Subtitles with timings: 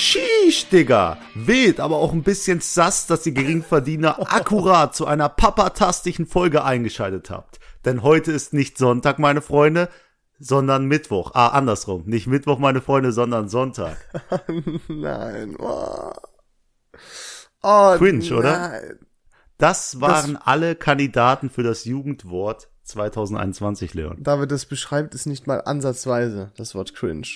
[0.00, 1.18] Sheesh, Digga.
[1.34, 7.28] Wild, aber auch ein bisschen sass, dass ihr Geringverdiener akkurat zu einer papatastischen Folge eingeschaltet
[7.28, 7.60] habt.
[7.84, 9.90] Denn heute ist nicht Sonntag, meine Freunde,
[10.38, 11.32] sondern Mittwoch.
[11.34, 12.04] Ah, andersrum.
[12.06, 13.98] Nicht Mittwoch, meine Freunde, sondern Sonntag.
[14.88, 15.54] nein.
[15.58, 16.12] Oh.
[17.62, 18.32] Oh, Cringe, nein.
[18.32, 18.82] oder?
[19.58, 24.16] Das waren alle Kandidaten für das Jugendwort 2021, Leon.
[24.22, 27.28] David, das beschreibt es nicht mal ansatzweise, das Wort cringe.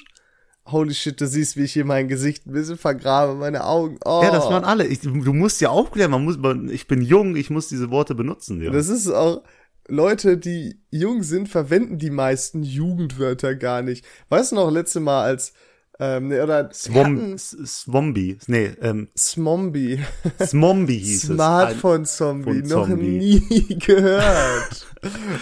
[0.67, 3.99] Holy shit, du siehst, wie ich hier mein Gesicht ein bisschen vergrabe, meine Augen.
[4.05, 4.21] Oh.
[4.23, 4.87] Ja, das waren alle.
[4.87, 8.15] Ich, du musst ja aufklären, man muss, man, ich bin jung, ich muss diese Worte
[8.15, 8.63] benutzen.
[8.63, 8.71] Ja.
[8.71, 9.43] Das ist auch,
[9.89, 14.07] Leute, die jung sind, verwenden die meisten Jugendwörter gar nicht.
[14.31, 15.53] Weißt du noch, letzte Mal als,
[16.01, 20.01] ähm, ne, oder Swom, Swombi, nee, ähm, Smombi.
[20.43, 23.43] Smombi hieß Smartphone-Zombie, Ein- noch Zombie.
[23.49, 24.87] nie gehört.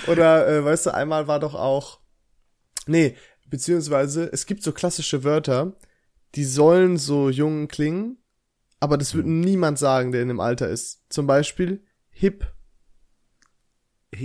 [0.09, 2.01] oder, äh, weißt du, einmal war doch auch,
[2.87, 3.15] nee,
[3.53, 5.75] beziehungsweise, es gibt so klassische Wörter,
[6.35, 8.17] die sollen so jung klingen,
[8.81, 9.19] aber das Hm.
[9.19, 11.03] wird niemand sagen, der in dem Alter ist.
[11.11, 12.47] Zum Beispiel hip.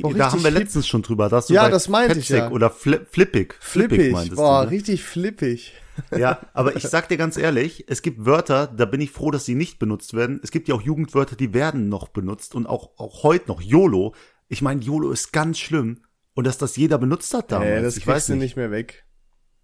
[0.04, 1.30] Oh, Da haben wir richtig letztens schon drüber.
[1.30, 2.50] Das Ja, das meinte ich ja.
[2.50, 3.56] Oder fli flippig.
[3.60, 4.12] Flippig.
[4.12, 4.72] meintest Boah, du, ne?
[4.72, 5.74] richtig flippig.
[6.16, 9.46] Ja, aber ich sag dir ganz ehrlich, es gibt Wörter, da bin ich froh, dass
[9.46, 10.40] sie nicht benutzt werden.
[10.44, 13.62] Es gibt ja auch Jugendwörter, die werden noch benutzt und auch, auch heute noch.
[13.62, 14.14] YOLO.
[14.48, 16.02] Ich meine, YOLO ist ganz schlimm.
[16.36, 17.70] Und dass das jeder benutzt hat damals.
[17.72, 18.42] Äh, das ich weiß du nicht.
[18.44, 19.07] nicht mehr weg.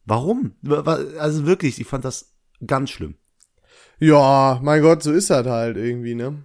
[0.05, 0.55] Warum?
[0.61, 2.33] Wa- wa- Also wirklich, ich fand das
[2.65, 3.15] ganz schlimm.
[3.99, 6.43] Ja, mein Gott, so ist das halt irgendwie, ne?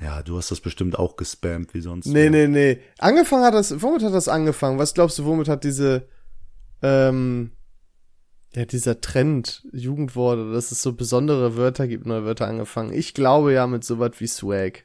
[0.00, 2.06] Ja, du hast das bestimmt auch gespammt wie sonst.
[2.06, 2.80] Nee, nee, nee.
[2.98, 4.78] Angefangen hat das, womit hat das angefangen?
[4.78, 6.08] Was glaubst du, womit hat diese,
[6.82, 7.52] ähm,
[8.54, 12.92] ja, dieser Trend, Jugendworte, dass es so besondere Wörter gibt, neue Wörter angefangen?
[12.92, 14.84] Ich glaube ja mit sowas wie Swag.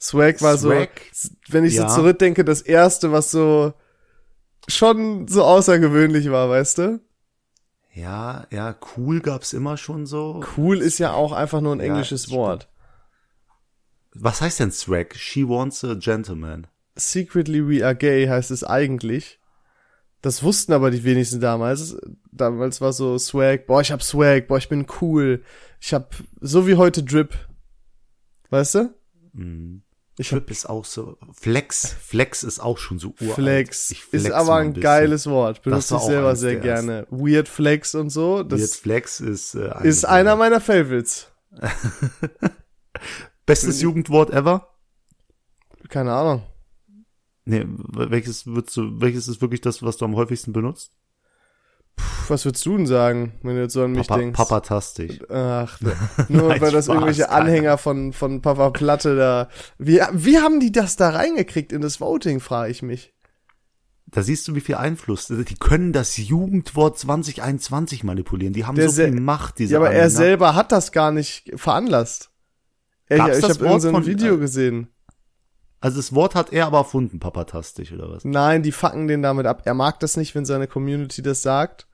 [0.00, 0.90] Swag war Swag?
[1.12, 1.88] so, wenn ich Ja.
[1.88, 3.74] so zurückdenke, das erste, was so
[4.70, 7.00] schon so außergewöhnlich war, weißt du?
[7.92, 10.42] Ja, ja, cool gab's immer schon so.
[10.56, 12.30] Cool ist ja auch einfach nur ein Ja, englisches.
[12.30, 12.68] Wort.
[14.14, 15.14] Was heißt denn Swag?
[15.16, 16.66] She wants a gentleman.
[16.96, 19.38] Secretly We Are Gay heißt es eigentlich.
[20.22, 21.96] Das wussten aber die wenigsten damals.
[22.30, 25.42] Damals war so Swag, boah, ich hab Swag, boah, ich bin cool.
[25.80, 27.34] Ich hab, so wie heute Drip.
[28.50, 28.94] Weißt du?
[29.32, 29.82] Mhm.
[30.22, 31.16] Trip ist auch so.
[31.32, 31.92] Flex.
[31.92, 33.34] Flex ist auch schon so uralt.
[33.34, 33.86] Flex.
[33.86, 34.82] Flex Ist aber ein bisschen.
[34.82, 35.62] geiles Wort.
[35.62, 37.06] Benutze ich selber sehr gerne.
[37.10, 38.42] Weird Flex und so.
[38.42, 41.28] Das Weird Flex ist, äh, ist einer meiner Favorites.
[43.46, 44.68] Bestes Jugendwort ever?
[45.88, 46.42] Keine Ahnung.
[47.44, 50.92] Nee, welches würdest du, welches ist wirklich das, was du am häufigsten benutzt?
[52.30, 54.36] Was würdest du denn sagen, wenn du jetzt so an mich Papa, denkst?
[54.36, 55.18] Papatastisch.
[55.28, 55.78] Ach,
[56.28, 57.30] nur Nein, weil das Spaß, irgendwelche.
[57.30, 59.48] Anhänger von, von Papa Platte da.
[59.78, 63.12] Wie, wie haben die das da reingekriegt in das Voting, frage ich mich.
[64.06, 65.26] Da siehst du, wie viel Einfluss.
[65.28, 68.52] Die können das Jugendwort 2021 manipulieren.
[68.52, 70.10] Die haben Der so viel Macht, diese Ja, aber er Anhänger.
[70.10, 72.30] selber hat das gar nicht veranlasst.
[73.08, 74.88] Ich, Gab's ich das habe irgend Wort so ein von- Video äh, gesehen.
[75.80, 78.24] Also das Wort hat er aber erfunden, papatastisch, oder was?
[78.24, 79.62] Nein, die fucken den damit ab.
[79.64, 81.86] Er mag das nicht, wenn seine Community das sagt.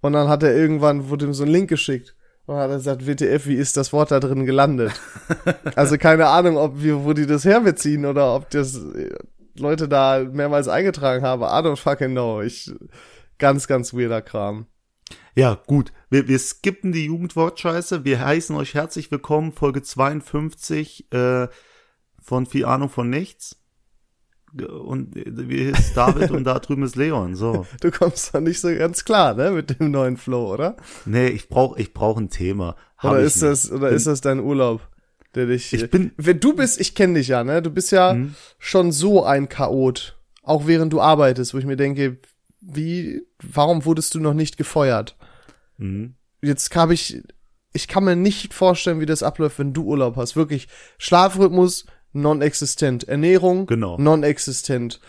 [0.00, 2.14] Und dann hat er irgendwann, wurde ihm so ein Link geschickt.
[2.46, 4.92] Und hat er gesagt, WTF, wie ist das Wort da drin gelandet?
[5.76, 9.14] also keine Ahnung, ob wir, wo die das herbeziehen oder ob das äh,
[9.58, 11.42] Leute da mehrmals eingetragen haben.
[11.42, 12.40] I don't fucking know.
[12.40, 12.72] Ich,
[13.38, 14.66] ganz, ganz weirder Kram.
[15.34, 15.92] Ja, gut.
[16.10, 18.04] Wir, wir skippen die Jugendwortscheiße.
[18.04, 21.48] Wir heißen euch herzlich willkommen, Folge 52 äh,
[22.20, 23.56] von Viel Ahnung von Nichts.
[24.56, 27.34] Und wir ist David und da drüben ist Leon.
[27.36, 27.66] So.
[27.80, 30.76] Du kommst da nicht so ganz klar, ne, mit dem neuen Flow, oder?
[31.04, 32.76] Nee, ich brauch, ich brauch ein Thema.
[32.96, 34.80] Hab Oder ist das, oder Bin- ist das dein Urlaub,
[35.34, 38.14] der dich, Ich bin- wenn du bist, ich kenne dich ja, ne, du bist ja
[38.14, 38.34] Mhm.
[38.58, 42.16] schon so ein Chaot, auch während du arbeitest, wo ich mir denke,
[42.60, 45.16] wie, warum wurdest du noch nicht gefeuert?
[45.76, 46.14] Mhm.
[46.42, 47.22] Jetzt habe ich,
[47.72, 50.34] ich kann mir nicht vorstellen, wie das abläuft, wenn du Urlaub hast.
[50.36, 53.96] Wirklich, Schlafrhythmus non-existent, Ernährung Genau.
[53.98, 55.00] non-existent,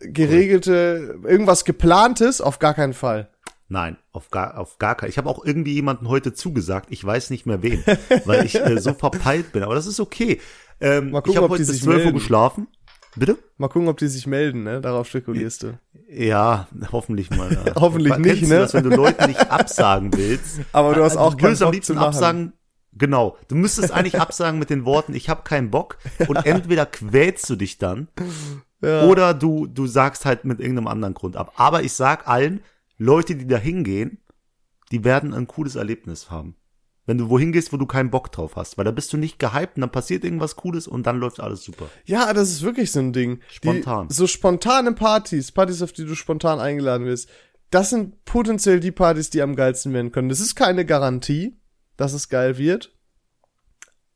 [0.00, 3.28] geregelte, irgendwas geplantes auf gar keinen Fall.
[3.68, 5.08] Nein, auf gar, auf gar keinen.
[5.10, 6.86] Ich habe auch irgendwie jemanden heute zugesagt.
[6.90, 7.82] Ich weiß nicht mehr wen,
[8.24, 9.64] weil ich äh, so verpeilt bin.
[9.64, 10.40] Aber das ist okay.
[10.80, 12.68] Ähm, Mal gucken, ich habe ob heute die bis sich 12 Uhr geschlafen.
[13.16, 13.38] Bitte?
[13.56, 14.80] Mal gucken, ob die sich melden, ne?
[14.82, 15.78] Darauf spekulierst du.
[16.08, 17.50] Ja, hoffentlich mal.
[17.50, 17.74] ja.
[17.80, 18.58] Hoffentlich nicht, ne?
[18.58, 20.60] Das, wenn du Leuten nicht absagen willst.
[20.72, 22.52] Aber du hast Also, auch du keinen würdest am Bock liebsten absagen.
[22.98, 23.36] Genau.
[23.48, 25.98] Du müsstest eigentlich absagen mit den Worten, ich habe keinen Bock.
[26.28, 28.08] Und entweder quälst du dich dann
[28.82, 29.04] Ja.
[29.04, 31.52] oder du, du sagst halt mit irgendeinem anderen Grund ab.
[31.56, 32.60] Aber ich sag allen,
[32.98, 34.18] Leute, die da hingehen,
[34.92, 36.56] die werden ein cooles Erlebnis haben.
[37.08, 38.78] Wenn du wohin gehst, wo du keinen Bock drauf hast.
[38.78, 41.62] Weil da bist du nicht gehypt und dann passiert irgendwas Cooles und dann läuft alles
[41.62, 41.86] super.
[42.04, 43.40] Ja, das ist wirklich so ein Ding.
[43.48, 44.08] Spontan.
[44.08, 47.28] Die, so spontane Partys, Partys, auf die du spontan eingeladen wirst,
[47.70, 50.28] das sind potenziell die Partys, die am geilsten werden können.
[50.28, 51.56] Das ist keine Garantie,
[51.96, 52.92] dass es geil wird.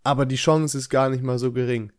[0.03, 1.93] Aber die Chance ist gar nicht mal so gering.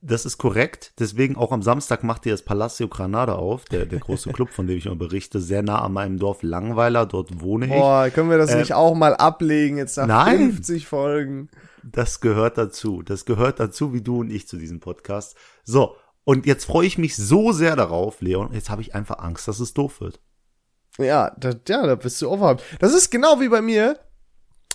[0.00, 0.94] Das ist korrekt.
[0.98, 4.66] Deswegen auch am Samstag macht ihr das Palacio Granada auf, der, der große Club, von
[4.66, 7.06] dem ich immer berichte, sehr nah an meinem Dorf Langweiler.
[7.06, 7.72] Dort wohne ich.
[7.72, 10.50] Boah, können wir das Äh, nicht auch mal ablegen jetzt nach nein.
[10.52, 11.50] 50 Folgen?
[11.84, 13.02] Das gehört dazu.
[13.02, 15.36] Das gehört dazu, wie du und ich zu diesem Podcast.
[15.62, 15.94] So.
[16.24, 18.52] Und jetzt freue ich mich so sehr darauf, Leon.
[18.52, 20.20] Jetzt habe ich einfach Angst, dass es doof wird.
[20.98, 22.64] Ja, da, ja, da bist du overhyped.
[22.80, 24.00] Das ist genau wie bei mir.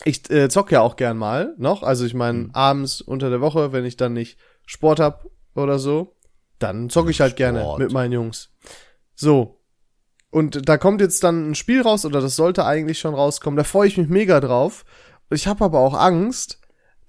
[0.04, 1.84] Ich äh, zock ja auch gern mal noch.
[1.84, 5.26] Also ich meine, abends unter der Woche, wenn ich dann nicht Sport hab
[5.56, 6.16] oder so,
[6.60, 7.80] dann zocke ich halt gerne Sport.
[7.80, 8.50] mit meinen Jungs.
[9.16, 9.60] So.
[10.30, 13.58] Und da kommt jetzt dann ein Spiel raus, oder das sollte eigentlich schon rauskommen.
[13.58, 14.86] Da freue ich mich mega drauf.
[15.30, 16.60] Ich habe aber auch Angst,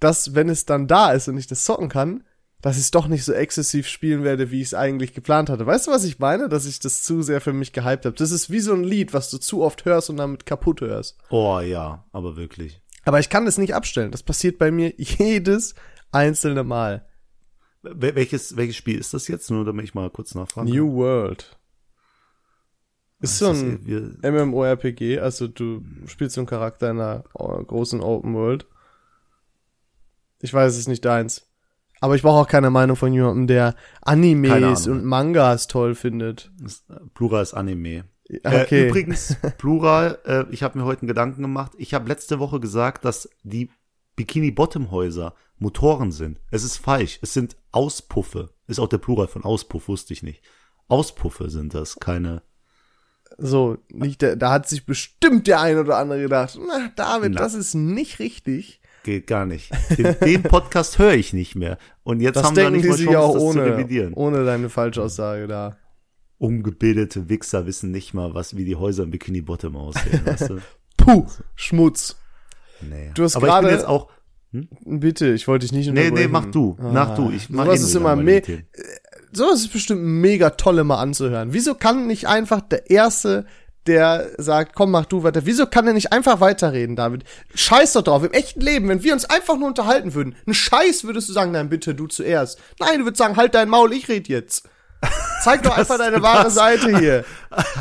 [0.01, 2.25] dass, wenn es dann da ist und ich das zocken kann,
[2.61, 5.67] dass ich es doch nicht so exzessiv spielen werde, wie ich es eigentlich geplant hatte.
[5.67, 6.49] Weißt du, was ich meine?
[6.49, 8.17] Dass ich das zu sehr für mich gehypt habe.
[8.17, 11.19] Das ist wie so ein Lied, was du zu oft hörst und damit kaputt hörst.
[11.31, 12.82] Oh ja, aber wirklich.
[13.05, 14.11] Aber ich kann das nicht abstellen.
[14.13, 15.75] Das passiert bei mir jedes
[16.13, 17.07] einzelne Mal.
[17.83, 19.51] Wel- Welches, welches Spiel ist das jetzt?
[19.51, 20.77] Nur damit ich mal kurz nachfragen kann.
[20.77, 21.59] New World.
[23.21, 28.35] Ist so ein MMORPG, also du spielst so einen Charakter in einer äh, großen Open
[28.35, 28.67] World.
[30.41, 31.49] Ich weiß, es ist nicht deins.
[32.01, 36.51] Aber ich brauche auch keine Meinung von jemandem, der Animes und Mangas toll findet.
[36.65, 36.85] ist-
[37.15, 38.05] Plural ist Anime.
[38.29, 38.85] Okay.
[38.85, 41.73] Äh, übrigens, Plural, äh, ich habe mir heute einen Gedanken gemacht.
[41.77, 43.71] Ich habe letzte Woche gesagt, dass die
[44.17, 46.41] Bikini-Bottom-Häuser Motoren sind.
[46.51, 47.19] Es ist falsch.
[47.23, 48.51] Es sind Auspuffe.
[48.67, 50.43] Ist auch der Plural von Auspuff, wusste ich nicht.
[50.89, 52.43] Auspuffe sind das, keine.
[53.39, 57.41] So, nicht der, da hat sich bestimmt der ein oder andere gedacht, na, David, Na.
[57.41, 58.81] das ist nicht richtig.
[59.05, 59.71] Geht gar nicht.
[59.99, 61.79] Den, den Podcast höre ich nicht mehr.
[62.05, 64.13] Und jetzt Das haben wir nicht mal Chance, auch das zu ohne, revidieren.
[64.15, 65.77] ohne deine Falschaussage da.
[66.43, 70.21] Ungebildete Wichser wissen nicht mal, was wie die Häuser im Bikini Bottom aussehen.
[70.27, 70.59] weißt du?
[70.97, 72.17] Puh, Schmutz.
[72.81, 73.13] Nee.
[73.15, 74.09] Du hast gerade- jetzt auch.
[74.85, 76.27] Bitte, ich wollte dich nicht Nee, unterbrechen.
[76.27, 76.77] nee, mach du.
[76.81, 77.31] Mach du.
[77.31, 78.67] Ich mach sowas eh ist immer me Themen.
[79.33, 81.53] sowas ist bestimmt mega toll immer anzuhören.
[81.53, 83.47] Wieso kann nicht einfach der Erste,
[83.87, 87.25] der sagt, komm, mach du weiter, wieso kann er nicht einfach weiterreden, David?
[87.55, 91.05] Scheiß doch drauf, im echten Leben, wenn wir uns einfach nur unterhalten würden, ein Scheiß
[91.05, 92.61] würdest du sagen, nein, bitte, du zuerst.
[92.79, 94.69] Nein, du würdest sagen, halt dein Maul, ich red jetzt.
[95.43, 97.25] Zeig doch einfach deine wahre das- Seite hier.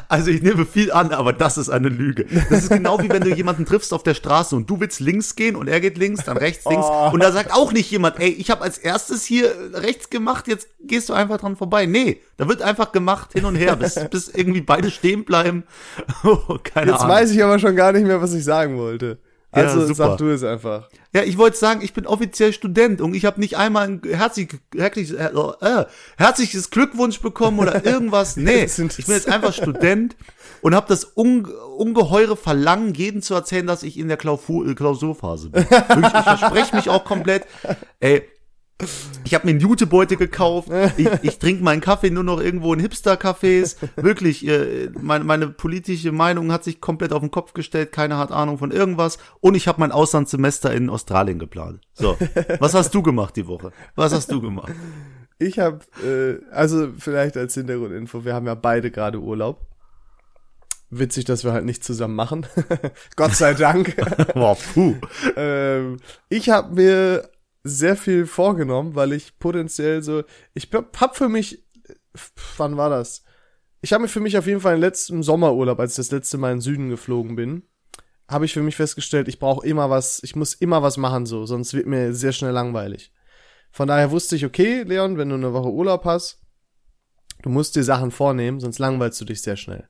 [0.10, 2.26] Also ich nehme viel an, aber das ist eine Lüge.
[2.50, 5.36] Das ist genau wie wenn du jemanden triffst auf der Straße und du willst links
[5.36, 6.86] gehen und er geht links, dann rechts, links.
[6.90, 7.12] Oh.
[7.14, 10.68] Und da sagt auch nicht jemand, ey, ich habe als erstes hier rechts gemacht, jetzt
[10.82, 11.86] gehst du einfach dran vorbei.
[11.86, 15.64] Nee, da wird einfach gemacht hin und her, bis, bis irgendwie beide stehen bleiben.
[16.24, 17.16] Oh, keine Jetzt Ahnung.
[17.16, 19.20] weiß ich aber schon gar nicht mehr, was ich sagen wollte.
[19.54, 19.96] Ja, Also super.
[19.96, 20.88] sag du es einfach.
[21.14, 24.48] Ja, ich wollte sagen, ich bin offiziell Student und ich habe nicht einmal ein herzlich,
[24.76, 25.30] herzliches, äh,
[25.62, 25.86] äh,
[26.18, 28.38] herzliches Glückwunsch bekommen oder irgendwas.
[28.38, 30.16] Nee, ich bin jetzt einfach Student
[30.62, 31.46] und habe das un,
[31.78, 35.70] ungeheure Verlangen, jedem zu erzählen, dass ich in der Klaufu- äh, Klausurphase bin.
[35.70, 37.44] Wirklich, ich verspreche mich auch komplett.
[38.00, 38.24] Ey,
[39.24, 40.70] ich habe mir einen Jutebeutel gekauft.
[40.98, 43.78] Ich, ich trinke meinen Kaffee nur noch irgendwo in Hipster-Cafés.
[43.96, 47.92] Wirklich, äh, meine, meine politische Meinung hat sich komplett auf den Kopf gestellt.
[47.92, 49.18] Keiner hat Ahnung von irgendwas.
[49.40, 51.82] Und ich habe mein Auslandssemester in Australien geplant.
[51.94, 52.18] So,
[52.60, 53.72] was hast du gemacht die Woche?
[53.96, 54.74] Was hast du gemacht?
[55.40, 59.66] Ich habe, äh, also vielleicht als Hintergrundinfo, wir haben ja beide gerade Urlaub.
[60.92, 62.46] Witzig, dass wir halt nicht zusammen machen.
[63.16, 63.96] Gott sei Dank.
[64.34, 64.96] Boah, puh.
[65.38, 65.98] ähm,
[66.28, 67.30] ich habe mir
[67.64, 71.64] sehr viel vorgenommen, weil ich potenziell so, ich hab für mich,
[72.58, 73.24] wann war das?
[73.82, 76.38] Ich habe mir für mich auf jeden Fall im letzten Sommerurlaub, als ich das letzte
[76.38, 77.64] Mal in den Süden geflogen bin,
[78.28, 81.46] habe ich für mich festgestellt, ich brauche immer was, ich muss immer was machen so,
[81.46, 83.12] sonst wird mir sehr schnell langweilig.
[83.72, 86.42] Von daher wusste ich, okay, Leon, wenn du eine Woche Urlaub hast,
[87.42, 89.88] du musst dir Sachen vornehmen, sonst langweilst du dich sehr schnell.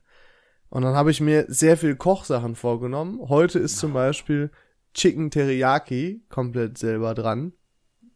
[0.68, 3.20] Und dann habe ich mir sehr viel Kochsachen vorgenommen.
[3.28, 4.50] Heute ist zum Beispiel
[4.94, 7.52] Chicken Teriyaki komplett selber dran.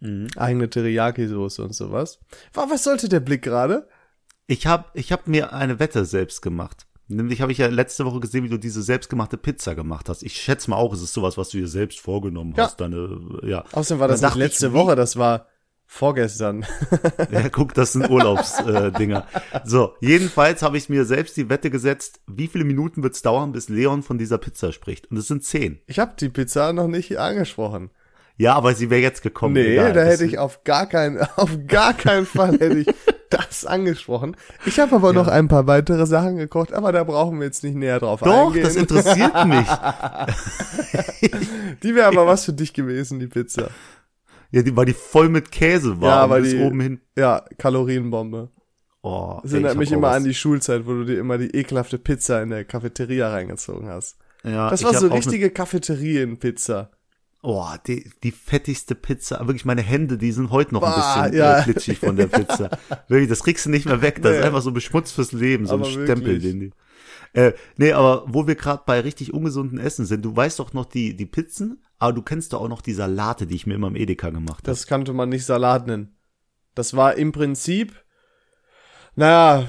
[0.00, 0.29] Mhm.
[0.37, 2.19] Eigene Teriyaki-Soße und sowas.
[2.53, 3.88] Wa- Was sollte der Blick gerade?
[4.47, 6.87] Ich habe ich hab mir eine Wette selbst gemacht.
[7.09, 10.23] Nämlich habe ich ja letzte Woche gesehen, wie du diese selbstgemachte Pizza gemacht hast.
[10.25, 12.65] Ich schätze mal auch, es ist sowas, was du dir selbst vorgenommen Ja.
[12.65, 12.81] hast.
[12.81, 13.65] Deine, ja.
[13.73, 15.47] Außerdem war das nicht ich, letzte wie- Woche, das war
[15.88, 16.67] vorgestern.
[17.31, 18.87] Ja, guck, das sind Urlaubsdinger.
[18.87, 19.26] Äh, Dinger.
[19.65, 23.69] so, jedenfalls habe ich mir selbst die Wette gesetzt, wie viele Minuten wird's dauern, bis
[23.69, 25.11] Leon von dieser Pizza spricht.
[25.11, 25.81] Und es sind zehn.
[25.87, 27.91] Ich habe die Pizza noch nicht angesprochen.
[28.38, 29.55] Ja, aber sie wäre jetzt gekommen.
[29.55, 29.93] Nee, egal.
[29.95, 32.87] da hätte ich auf gar keinen, auf gar keinen Fall hätte ich
[33.31, 34.37] das angesprochen.
[34.66, 37.75] Ich habe aber noch ein paar weitere Sachen gekocht, aber da brauchen wir jetzt nicht
[37.76, 38.62] näher drauf Doch, eingehen.
[38.62, 39.66] das interessiert mich.
[41.83, 43.71] die wäre aber was für dich gewesen, die Pizza.
[44.50, 46.09] Ja, die, weil die voll mit Käse war.
[46.25, 47.00] Ja, weil die- oben hin.
[47.16, 48.50] Ja, Kalorienbombe.
[49.02, 50.16] Oh, Das erinnert ich mich immer was.
[50.16, 54.16] an die Schulzeit, wo du dir immer die ekelhafte Pizza in der Cafeteria reingezogen hast.
[54.43, 56.90] Ja, Das war so richtige Cafeterienpizza.
[57.49, 59.38] Oh, die, die fettigste Pizza.
[59.47, 61.61] Wirklich, meine Hände, die sind heute noch ein Bah, bisschen ja.
[61.61, 62.71] äh, glitschig von der Pizza.
[63.09, 64.21] wirklich, das kriegst du nicht mehr weg.
[64.21, 64.38] Das Nee.
[64.38, 66.43] ist einfach so beschmutzt fürs Leben, so ein Aber Stempel, wirklich.
[66.43, 66.73] den die.
[67.35, 70.87] Äh, nee, aber wo wir gerade bei richtig ungesunden Essen sind, du weißt doch noch
[70.87, 73.88] die, die Pizzen, aber du kennst doch auch noch die Salate, die ich mir immer
[73.88, 74.71] im Edeka gemacht habe.
[74.73, 76.17] Das kannte man nicht Salat nennen.
[76.75, 77.95] Das war im Prinzip,
[79.15, 79.67] naja,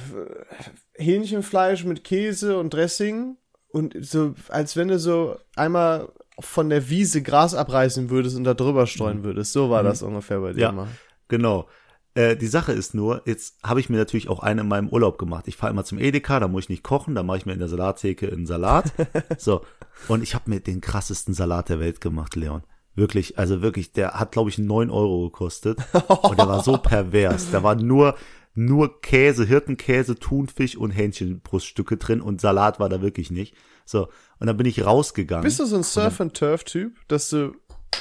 [0.95, 3.37] Hähnchenfleisch mit Käse und Dressing
[3.69, 8.53] und so, als wenn du so einmal von der Wiese Gras abreißen würdest und da
[8.53, 9.53] drüber streuen würdest.
[9.53, 10.61] So war das ungefähr bei dir Mhm.
[10.61, 10.69] Ja.
[10.69, 10.87] immer.
[11.29, 11.67] Genau.
[12.13, 15.17] Äh, die Sache ist nur, jetzt habe ich mir natürlich auch eine in meinem Urlaub
[15.19, 15.47] gemacht.
[15.47, 17.59] Ich fahre immer zum Edeka, da muss ich nicht kochen, da mache ich mir in
[17.59, 18.91] der Salattheke einen Salat.
[19.37, 19.61] so.
[20.07, 22.63] Und ich habe mir den krassesten Salat der Welt gemacht, Leon.
[22.95, 25.77] Wirklich, also wirklich, der hat, glaube ich, neun Euro gekostet.
[26.23, 27.51] Und der war so pervers.
[27.51, 28.15] Da war nur,
[28.57, 33.55] nur Käse, Hirtenkäse, Thunfisch und Hähnchenbruststücke drin und Salat war da wirklich nicht.
[33.85, 34.09] So.
[34.39, 35.43] Und dann bin ich rausgegangen.
[35.43, 37.53] Bist du so ein Surf-and-Turf-Typ, dass du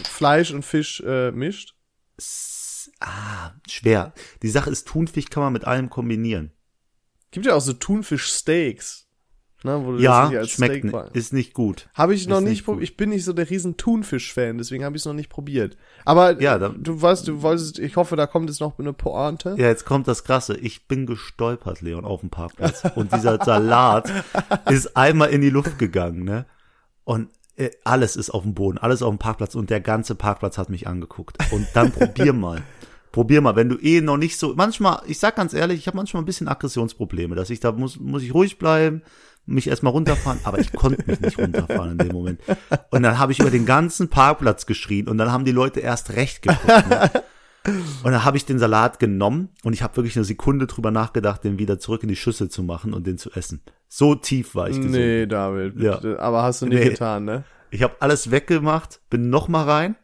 [0.04, 1.75] Fleisch und Fisch äh, mischt?
[3.00, 4.14] ah, schwer.
[4.42, 6.52] Die Sache ist, Thunfisch kann man mit allem kombinieren.
[7.30, 9.05] Gibt ja auch so Thunfisch-Steaks.
[9.64, 11.88] Ne, wo du das Ja, nicht als schmeckt, Steak war- ist nicht gut.
[11.94, 12.84] Habe ich noch Ist nicht probiert.
[12.84, 15.76] Ich bin nicht so der riesen Thunfisch-Fan, deswegen habe ich es noch nicht probiert.
[16.04, 19.54] Aber Ja, dann- du weißt, du wolltest, ich hoffe, da kommt jetzt noch eine Pointe.
[19.58, 20.56] Ja, jetzt kommt das Krasse.
[20.58, 22.82] Ich bin gestolpert, Leon, auf dem Parkplatz.
[22.94, 24.12] Und dieser Salat
[24.70, 26.44] ist einmal in die Luft gegangen, ne?
[27.04, 30.58] Und äh, alles ist auf dem Boden, alles auf dem Parkplatz und der ganze Parkplatz
[30.58, 31.38] hat mich angeguckt.
[31.50, 32.62] Und dann probier mal.
[33.10, 35.96] Probier mal, wenn du eh noch nicht so, manchmal, ich sag ganz ehrlich, ich habe
[35.96, 39.00] manchmal ein bisschen Aggressionsprobleme, dass ich da muss, muss ich ruhig bleiben,
[39.46, 42.40] mich erstmal runterfahren, aber ich konnte mich nicht runterfahren in dem Moment.
[42.90, 46.10] Und dann habe ich über den ganzen Parkplatz geschrien und dann haben die Leute erst
[46.14, 46.66] recht geguckt.
[46.88, 47.10] Ne?
[48.04, 51.42] Und dann habe ich den Salat genommen und ich habe wirklich eine Sekunde drüber nachgedacht,
[51.42, 53.60] den wieder zurück in die Schüssel zu machen und den zu essen.
[53.88, 54.96] So tief war ich gesunken.
[54.98, 55.80] Nee, David.
[55.80, 56.00] Ja.
[56.18, 56.90] Aber hast du nicht Nee.
[56.90, 57.44] getan, ne?
[57.70, 59.96] Ich habe alles weggemacht, bin noch mal rein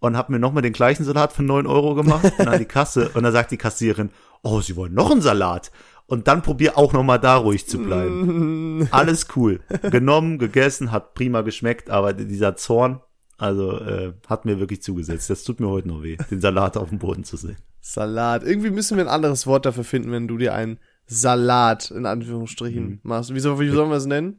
[0.00, 2.66] und habe mir noch mal den gleichen Salat für 9 Euro gemacht und an die
[2.66, 3.10] Kasse.
[3.14, 4.10] Und dann sagt die Kassiererin,
[4.42, 5.70] oh, Sie wollen noch einen Salat?
[6.12, 8.86] Und dann probier auch noch mal da ruhig zu bleiben.
[8.90, 9.60] Alles cool.
[9.90, 13.00] Genommen, gegessen, hat prima geschmeckt, aber dieser Zorn,
[13.38, 15.30] also äh, hat mir wirklich zugesetzt.
[15.30, 17.56] Das tut mir heute noch weh, den Salat auf dem Boden zu sehen.
[17.80, 18.42] Salat.
[18.44, 22.06] Irgendwie müssen wir ein anderes Wort dafür finden, wenn du dir einen Salat in Mhm.
[22.06, 23.34] Anführungsstrichen machst.
[23.34, 24.38] Wie, soll, wie sollen wir es nennen?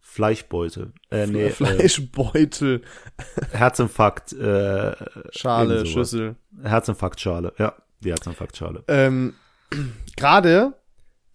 [0.00, 0.94] Fleischbeute.
[1.10, 2.80] Äh, nee, äh, Fleischbeutel,
[3.52, 4.94] Herzinfarkt, äh,
[5.32, 5.84] Schale.
[5.84, 6.36] Schüssel.
[6.62, 8.84] Herzinfarktschale, ja, die Herzinfarktschale.
[8.88, 9.34] Ähm,
[10.16, 10.79] gerade,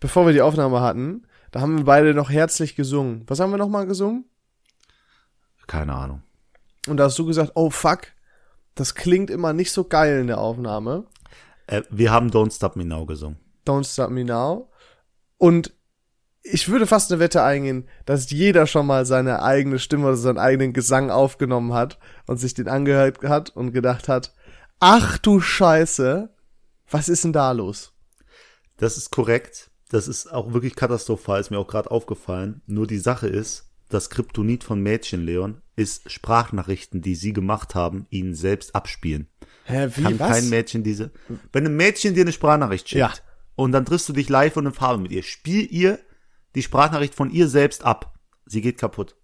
[0.05, 3.23] bevor wir die Aufnahme hatten, da haben wir beide noch herzlich gesungen.
[3.25, 4.25] Was haben wir noch mal gesungen?
[5.65, 6.21] Keine Ahnung.
[6.87, 8.09] Und da hast du gesagt, oh fuck,
[8.75, 11.05] das klingt immer nicht so geil in der Aufnahme.
[11.65, 13.39] Äh, wir haben Don't Stop Me Now gesungen.
[13.65, 14.69] Don't Stop Me Now.
[15.39, 15.73] Und
[16.43, 20.37] ich würde fast eine Wette eingehen, dass jeder schon mal seine eigene Stimme oder seinen
[20.37, 21.97] eigenen Gesang aufgenommen hat
[22.27, 24.35] und sich den angehört hat und gedacht hat,
[24.79, 26.29] ach du Scheiße,
[26.91, 27.91] was ist denn da los?
[28.77, 29.71] Das ist korrekt.
[29.95, 32.61] Das ist auch wirklich katastrophal, ist mir auch gerade aufgefallen.
[32.67, 38.05] Nur die Sache ist, das Kryptonit von Mädchen, Leon, ist Sprachnachrichten, die sie gemacht haben,
[38.09, 39.27] ihnen selbst abspielen.
[39.63, 41.11] Hä, wie, Kann kein Mädchen diese.
[41.53, 43.13] Wenn ein Mädchen dir eine Sprachnachricht schickt Ja.
[43.55, 45.99] und dann triffst du dich live und in Farbe mit ihr, spiel ihr
[46.55, 48.17] die Sprachnachricht von ihr selbst ab.
[48.45, 49.15] Sie geht kaputt.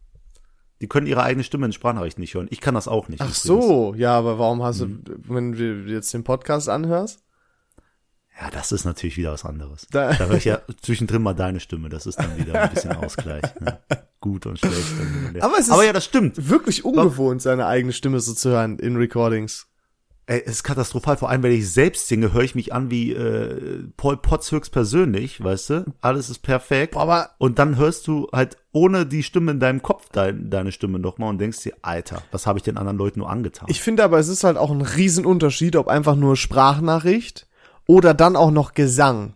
[0.81, 2.47] Die können ihre eigene Stimme in Sprachnachrichten nicht hören.
[2.49, 3.19] Ich kann das auch nicht.
[3.21, 3.43] Ach übrigens.
[3.43, 5.03] so, ja, aber warum hast du, Mhm.
[5.27, 7.23] wenn du jetzt den Podcast anhörst?
[8.41, 9.85] Ja, das ist natürlich wieder was anderes.
[9.91, 11.89] Da- Da, höre ich ja zwischendrin mal deine Stimme.
[11.89, 13.43] Das ist dann wieder ein bisschen Ausgleich.
[13.59, 13.77] Ne?
[14.19, 14.75] Gut und schlecht.
[15.41, 16.49] Aber es ist- Aber ja, das stimmt.
[16.49, 19.67] Wirklich ungewohnt, seine eigene Stimme so zu hören in Recordings.
[20.27, 21.17] Ey, es ist katastrophal.
[21.17, 25.43] Vor allem, wenn ich selbst singe, höre ich mich an wie äh, Paul Potts höchstpersönlich,
[25.43, 25.85] weißt du?
[25.99, 26.95] Alles ist perfekt.
[26.95, 30.99] Aber Und dann hörst du halt ohne die Stimme in deinem Kopf dein, deine Stimme
[30.99, 33.67] nochmal und denkst dir, Alter, was habe ich den anderen Leuten nur angetan?
[33.69, 37.47] ich finde aber, es ist halt auch ein Riesenunterschied, ob einfach nur Sprachnachricht
[37.87, 39.33] oder dann auch noch Gesang.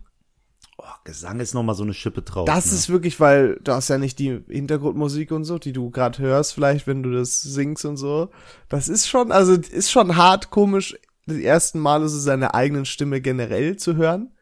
[0.78, 2.46] oh, Gesang ist nochmal so eine Schippe drauf.
[2.46, 2.72] Das ne?
[2.72, 6.54] ist wirklich, weil du hast ja nicht die Hintergrundmusik und so, die du gerade hörst,
[6.54, 8.30] vielleicht, wenn du das singst und so.
[8.68, 13.20] Das ist schon, also ist schon hart komisch, die ersten Male so seine eigenen Stimme
[13.20, 14.32] generell zu hören.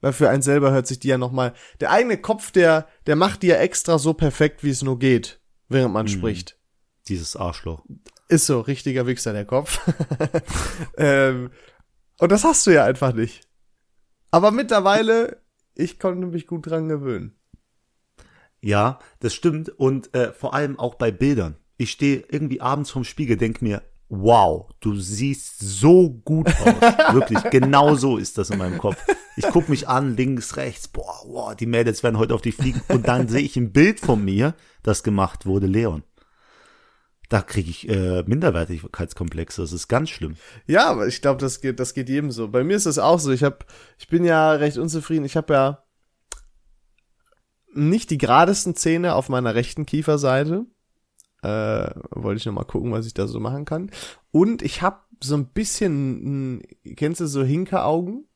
[0.00, 1.54] Weil für einen selber hört sich die ja nochmal.
[1.80, 5.40] Der eigene Kopf, der, der macht die ja extra so perfekt, wie es nur geht,
[5.68, 6.58] während man spricht.
[7.06, 7.84] Dieses Arschloch.
[8.28, 9.80] Ist so, richtiger Wichser, der Kopf.
[10.96, 11.50] ähm,
[12.18, 13.48] und das hast du ja einfach nicht.
[14.32, 15.42] Aber mittlerweile,
[15.74, 17.36] ich konnte mich gut dran gewöhnen.
[18.62, 19.68] Ja, das stimmt.
[19.68, 21.56] Und äh, vor allem auch bei Bildern.
[21.76, 26.64] Ich stehe irgendwie abends vorm Spiegel, denk mir, wow, du siehst so gut aus.
[27.12, 28.96] Wirklich, genau so ist das in meinem Kopf.
[29.36, 32.82] Ich guck mich an, links, rechts, boah, wow, die Mädels werden heute auf dich fliegen.
[32.88, 36.04] Und dann sehe ich ein Bild von mir, das gemacht wurde, Leon.
[37.32, 39.62] Da kriege ich äh, Minderwertigkeitskomplexe.
[39.62, 40.36] Das ist ganz schlimm.
[40.66, 42.48] Ja, aber ich glaube, das geht, das geht jedem so.
[42.48, 43.30] Bei mir ist das auch so.
[43.30, 43.64] Ich hab,
[43.98, 45.24] ich bin ja recht unzufrieden.
[45.24, 45.84] Ich habe ja
[47.72, 50.66] nicht die geradesten Zähne auf meiner rechten Kieferseite.
[51.42, 53.90] Äh, wollte ich noch mal gucken, was ich da so machen kann.
[54.30, 56.62] Und ich habe so ein bisschen,
[56.96, 58.26] kennst du so Hinkeraugen?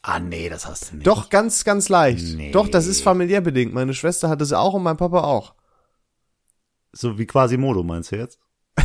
[0.00, 1.06] Ah, nee, das hast du nicht.
[1.06, 2.36] Doch, ganz, ganz leicht.
[2.36, 2.52] Nee.
[2.52, 3.74] Doch, das ist familiär bedingt.
[3.74, 5.54] Meine Schwester hatte sie auch und mein Papa auch.
[6.94, 8.38] So wie quasi Modo, meinst du jetzt?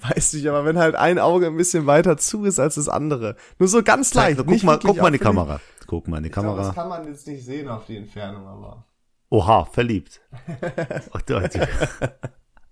[0.00, 3.36] Weiß nicht, aber wenn halt ein Auge ein bisschen weiter zu ist als das andere.
[3.58, 4.38] Nur so ganz leicht.
[4.38, 5.18] guck nicht mal, guck mal in die.
[5.18, 5.60] Kamera.
[5.86, 6.66] Guck mal in die Ich glaube, Kamera.
[6.66, 8.84] das kann man jetzt nicht sehen auf die Entfernung, aber.
[9.30, 10.20] Oha, verliebt.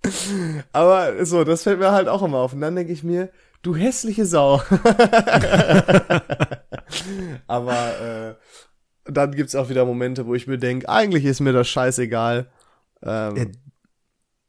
[0.72, 2.52] Aber so, das fällt mir halt auch immer auf.
[2.52, 3.30] Und dann denke ich mir,
[3.62, 4.60] du hässliche Sau.
[7.46, 8.34] aber äh,
[9.04, 12.50] dann gibt's auch wieder Momente, wo ich mir denke, eigentlich ist mir das scheißegal.
[13.02, 13.44] Ähm, Ja,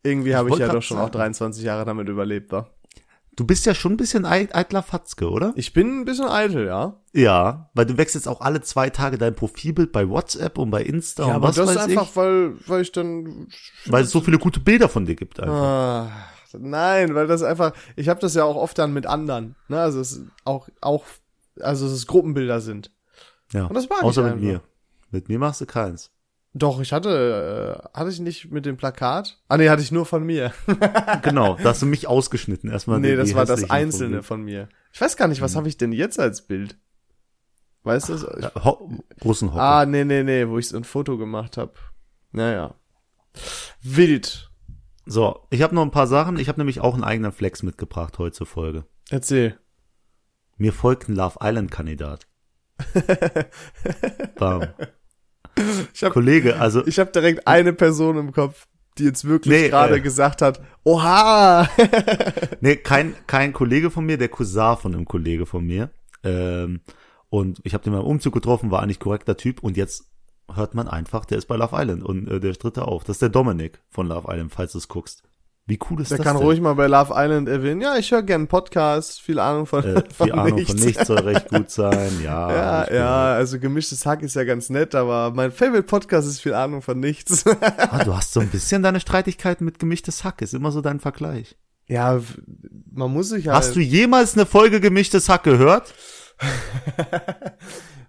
[0.03, 1.13] irgendwie habe ich wollte ja grad doch schon auch sagen.
[1.13, 2.51] 23 Jahre damit überlebt.
[2.51, 2.67] Wa?
[3.37, 5.53] du bist ja schon ein bisschen eit- eitler Fatzke, oder?
[5.55, 6.99] Ich bin ein bisschen eitel, ja.
[7.13, 11.23] Ja, weil du wechselst auch alle zwei Tage dein Profilbild bei WhatsApp und bei Insta
[11.23, 12.15] Ja, und aber was das ist weiß einfach, ich.
[12.17, 13.47] weil, weil ich dann
[13.85, 15.55] Weil es so viele gute Bilder von dir gibt einfach.
[15.55, 16.11] Ah,
[16.59, 19.79] nein, weil das einfach, ich habe das ja auch oft dann mit anderen, ne?
[19.79, 21.05] Also es ist auch auch
[21.59, 22.91] also dass es Gruppenbilder sind.
[23.53, 24.45] Ja, Und das mag ich außer mit einfach.
[24.45, 24.61] mir.
[25.09, 26.11] Mit mir machst du keins.
[26.53, 29.39] Doch, ich hatte äh, hatte ich nicht mit dem Plakat?
[29.47, 30.51] Ah nee, hatte ich nur von mir.
[31.21, 32.69] Genau, da hast du mich ausgeschnitten.
[32.69, 34.69] Erstmal nee, das war das einzelne Profil- von mir.
[34.91, 36.77] Ich weiß gar nicht, was habe ich denn jetzt als Bild?
[37.83, 38.15] Weißt du?
[38.39, 38.91] Ja, Ho
[39.23, 39.61] Russenhocker.
[39.61, 41.73] Ah, nee, nee, nee, wo ich so ein Foto gemacht habe.
[42.31, 42.75] Naja.
[43.81, 44.51] Wild.
[45.05, 46.37] So, ich habe noch ein paar Sachen.
[46.37, 48.85] Ich habe nämlich auch einen eigenen Flex mitgebracht heute zur Folge.
[49.09, 49.57] Erzähl.
[50.57, 52.27] Mir folgt ein Love Island Kandidat.
[54.37, 54.67] Bam.
[55.93, 58.67] Ich hab, Kollege, also ich hab direkt eine Person im Kopf,
[58.97, 60.01] die jetzt wirklich Nee, gerade äh.
[60.01, 61.67] gesagt hat, oha!
[62.61, 65.89] nee, kein kein Kollege von mir, der Cousin von einem Kollege von mir.
[66.23, 66.81] Ähm,
[67.29, 70.05] und ich habe den beim Umzug getroffen, war eigentlich korrekter Typ und jetzt
[70.53, 73.03] hört man einfach, der ist bei Love Island und äh, der tritt da auf.
[73.03, 75.23] Das ist der Dominik von Love Island, falls du es guckst.
[75.71, 76.45] Wie cool ist Der das kann denn?
[76.45, 77.79] ruhig mal bei Love Island erwähnen.
[77.79, 80.73] Ja, ich höre gern Podcast, viel Ahnung von, äh, von viel Ahnung nichts.
[80.73, 82.11] von nichts soll recht gut sein.
[82.21, 82.51] Ja,
[82.85, 86.53] Ja, ja, also gemischtes Hack ist ja ganz nett, aber mein Favorite Podcast ist viel
[86.53, 87.45] Ahnung von nichts.
[87.47, 90.99] Ah, du hast so ein bisschen deine Streitigkeiten mit gemischtes Hack, ist immer so dein
[90.99, 91.55] Vergleich.
[91.87, 92.19] ja,
[92.91, 93.55] man muss sich halt.
[93.55, 95.93] Hast du jemals eine Folge gemischtes Hack gehört?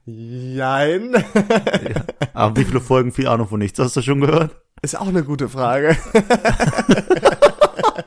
[0.04, 1.14] Jein.
[2.34, 4.50] Aber wie viele Folgen viel Ahnung von nichts hast du schon gehört?
[4.82, 5.96] Ist auch eine gute Frage.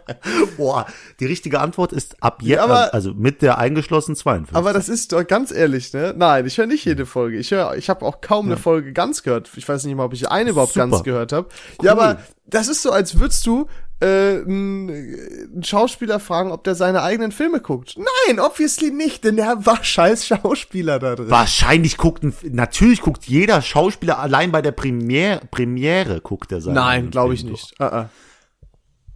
[0.57, 0.85] Boah,
[1.19, 4.55] die richtige Antwort ist ab jetzt, Ja, aber- also mit der eingeschlossenen 52.
[4.55, 6.13] Aber das ist doch ganz ehrlich, ne?
[6.17, 7.37] Nein, ich höre nicht jede Folge.
[7.37, 9.49] Ich höre, ich habe auch kaum eine Folge ganz gehört.
[9.55, 10.87] Ich weiß nicht mal, ob ich eine überhaupt Super.
[10.89, 11.47] ganz gehört habe.
[11.79, 11.85] Cool.
[11.85, 13.67] Ja, aber das ist so, als würdest du
[14.01, 17.95] äh, einen einen Schauspieler fragen, ob der seine eigenen Filme guckt.
[17.97, 21.29] Nein, obviously nicht, denn der war scheiß Schauspieler da drin.
[21.29, 26.73] Wahrscheinlich guckt ein, natürlich guckt jeder Schauspieler allein bei der Premiere, Premiere guckt er seinen
[26.75, 27.73] Nein, glaube ich Film nicht.
[27.79, 28.05] Uh -uh.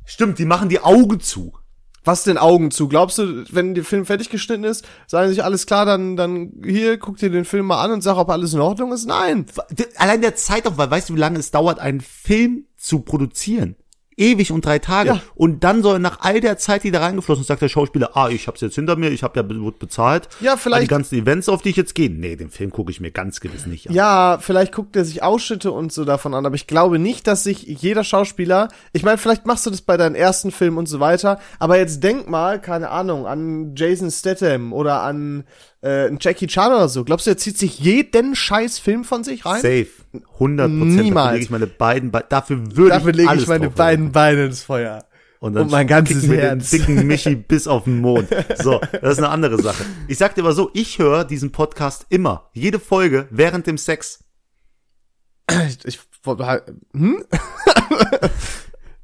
[0.10, 1.54] Stimmt, die machen die Augen zu.
[2.04, 2.88] Was den Augen zu?
[2.88, 6.98] Glaubst du, wenn der Film fertig geschnitten ist, sagen sich alles klar, dann, dann hier,
[6.98, 9.06] guck dir den Film mal an und sag, ob alles in Ordnung ist?
[9.06, 9.46] Nein.
[9.98, 13.76] Allein der Zeitaufwand, weißt du, wie lange es dauert, einen Film zu produzieren?
[14.20, 15.10] Ewig und drei Tage.
[15.10, 15.22] Ja.
[15.36, 18.30] Und dann soll nach all der Zeit, die da reingeflossen ist, sagt der Schauspieler, ah,
[18.30, 19.42] ich hab's jetzt hinter mir, ich hab ja
[19.80, 20.28] bezahlt.
[20.42, 22.10] Ja, Ah, Die vielleicht- ganzen Events, auf die ich jetzt gehe.
[22.10, 23.96] Nee, den Film gucke ich mir ganz gewiss nicht an.
[23.96, 27.44] Ja, vielleicht guckt er sich Ausschnitte und so davon an, aber ich glaube nicht, dass
[27.44, 31.00] sich jeder Schauspieler, ich meine, vielleicht machst du das bei deinen ersten Filmen und so
[31.00, 35.46] weiter, aber jetzt denk mal, keine Ahnung, an Jason Statham oder an
[35.82, 37.04] äh, einen Jackie Chan oder so.
[37.04, 39.62] Glaubst du, er zieht sich jeden scheiß Film von sich rein?
[39.62, 39.88] Safe.
[40.34, 41.04] 100 Prozent.
[41.04, 41.14] Niemals.
[41.14, 44.14] Dafür lege ich meine beiden, Be dafür würde Dafür lege ich meine beiden legen.
[44.14, 45.06] Beine ins Feuer.
[45.40, 46.70] Und, dann und mein ganzes wir Herz.
[46.70, 48.28] Den dicken Michi bis auf den Mond.
[48.58, 49.86] So, das ist eine andere Sache.
[50.08, 54.24] Ich sag dir aber so, ich höre diesen Podcast immer, jede Folge während dem Sex.
[55.50, 56.00] Ich, ich
[56.94, 57.24] hm?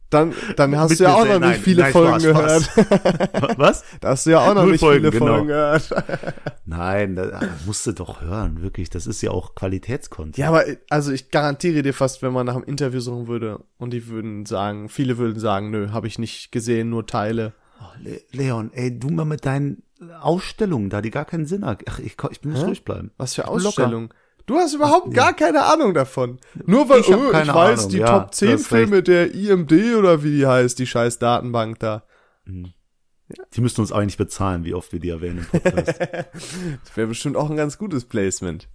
[0.10, 3.58] Dann, dann hast Mit du ja auch noch nicht viele nein, Folgen Spaß, gehört.
[3.58, 3.84] Was?
[4.02, 5.26] Da hast du ja auch noch Null nicht Folgen, viele genau.
[5.26, 5.90] Folgen gehört.
[6.66, 8.90] Nein, da musst du doch hören, wirklich.
[8.90, 10.38] Das ist ja auch Qualitätscontent.
[10.38, 13.92] Ja, aber also ich garantiere dir fast, wenn man nach einem Interview suchen würde und
[13.92, 17.54] die würden sagen, viele würden sagen, nö, habe ich nicht gesehen, nur Teile.
[17.82, 19.84] Oh, Le Leon, ey, du mal mit deinen
[20.22, 21.80] Ausstellungen da, die gar keinen Sinn haben.
[21.88, 23.12] Ach, ich, ich muss ruhig bleiben.
[23.18, 23.68] Was für Ich bin locker.
[23.68, 24.14] Ausstellung.
[24.46, 26.40] Du hast überhaupt gar keine Ahnung davon.
[26.66, 29.34] Nur weil Ich oh, ich weiß, Ahnung, die ja, Top du 10 hast Filme der
[29.34, 32.04] IMD oder wie die heißt, die scheiß Datenbank da.
[32.46, 36.00] Die müssten uns eigentlich bezahlen, wie oft wir die erwähnen im Podcast.
[36.84, 38.68] Das wäre bestimmt auch ein ganz gutes Placement.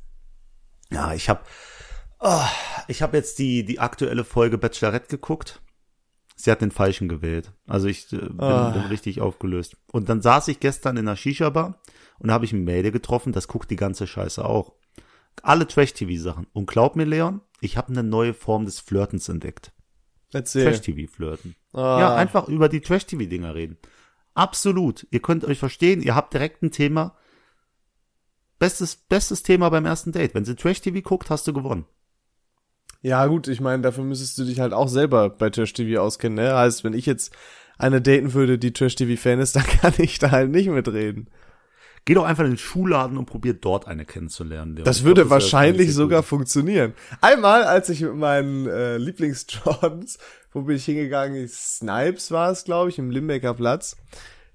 [0.90, 1.40] ja, ich habe
[2.18, 2.42] oh,
[2.88, 5.60] ich habe jetzt die, die aktuelle Folge Bachelorette geguckt.
[6.34, 7.52] Sie hat den falschen gewählt.
[7.68, 8.70] Also ich äh, bin, Ah.
[8.70, 9.76] bin richtig aufgelöst.
[9.92, 11.80] Und dann saß ich gestern in einer Shisha-Bar
[12.18, 14.72] und da habe ich einen Mädel getroffen, das guckt die ganze Scheiße auch.
[15.42, 16.46] Alle Trash-TV-Sachen.
[16.52, 19.72] Und glaub mir, Leon, ich habe eine neue Form des Flirtens entdeckt.
[20.32, 20.64] Erzähl.
[20.64, 21.56] Trash-TV-Flirten.
[21.72, 22.00] Ah.
[22.00, 23.78] Ja, einfach über die Trash-TV-Dinger reden.
[24.34, 25.06] Absolut.
[25.10, 27.16] Ihr könnt euch verstehen, ihr habt direkt ein Thema.
[28.58, 30.34] Bestes, bestes Thema beim ersten Date.
[30.34, 31.86] Wenn sie Trash-TV guckt, hast du gewonnen.
[33.02, 36.36] Ja, gut, ich meine, dafür müsstest du dich halt auch selber bei Trash TV auskennen,
[36.36, 36.54] ne?
[36.54, 37.34] Heißt, wenn ich jetzt
[37.78, 41.30] eine daten würde, die Trash TV Fan ist, dann kann ich da halt nicht mitreden.
[42.04, 44.74] Geh doch einfach in den Schuhladen und probier dort eine kennenzulernen.
[44.74, 44.84] Leon.
[44.84, 46.28] Das würde glaub, wäre wahrscheinlich sogar gut.
[46.28, 46.94] funktionieren.
[47.20, 50.18] Einmal, als ich mit meinen äh, Lieblings-Jordans,
[50.52, 51.46] wo bin ich hingegangen?
[51.48, 53.96] Snipes war es, glaube ich, im Limbecker Platz.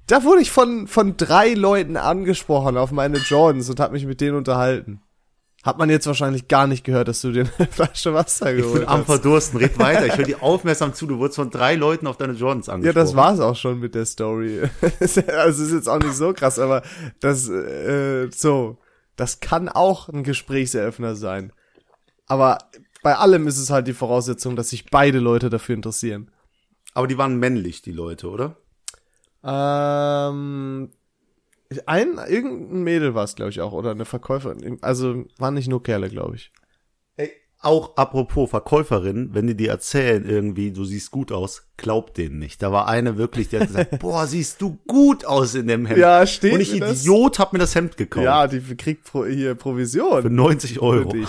[0.08, 4.22] Da wurde ich von, von drei Leuten angesprochen auf meine Jordans und hab mich mit
[4.22, 5.02] denen unterhalten.
[5.66, 8.72] Hat man jetzt wahrscheinlich gar nicht gehört, dass du dir eine Flasche Wasser Ich bin
[8.72, 9.06] geholt am hast.
[9.08, 9.60] Verdursten.
[9.60, 10.06] Red weiter.
[10.06, 11.08] Ich höre dir aufmerksam zu.
[11.08, 13.04] Du wurdest von drei Leuten auf deine Jordans Ja, angesprochen.
[13.04, 14.62] das war's auch schon mit der Story.
[14.82, 16.84] also ist jetzt auch nicht so krass, aber
[17.20, 18.78] das äh, so,
[19.16, 21.52] das kann auch ein Gesprächseröffner sein.
[22.28, 22.60] Aber
[23.02, 26.30] bei allem ist es halt die Voraussetzung, dass sich beide Leute dafür interessieren.
[26.94, 28.56] Aber die waren männlich, die Leute, oder?
[29.44, 30.92] Ähm,
[31.86, 34.78] ein irgendein Mädel war es, glaube ich auch, oder eine Verkäuferin.
[34.82, 36.52] Also waren nicht nur Kerle, glaube ich.
[37.18, 42.38] Ey, auch apropos Verkäuferin, wenn die dir erzählen irgendwie, du siehst gut aus, glaub denen
[42.38, 42.62] nicht.
[42.62, 46.00] Da war eine wirklich, die hat gesagt, boah, siehst du gut aus in dem Hemd.
[46.00, 47.02] Ja, steht Und ich mir das?
[47.02, 48.26] Idiot hab mir das Hemd gekauft.
[48.26, 50.22] Ja, die kriegt pro, hier Provision.
[50.22, 51.10] Für 90 Euro.
[51.10, 51.28] für.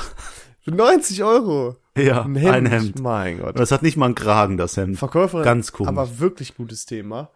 [0.60, 1.76] Für 90 Euro.
[1.96, 2.54] Ja, Ein Hemd.
[2.54, 3.00] ein Hemd.
[3.00, 3.58] Mein Gott.
[3.58, 4.98] Das hat nicht mal einen Kragen, das Hemd.
[4.98, 5.44] Verkäuferin.
[5.44, 5.88] Ganz komisch.
[5.88, 7.30] Aber wirklich gutes Thema.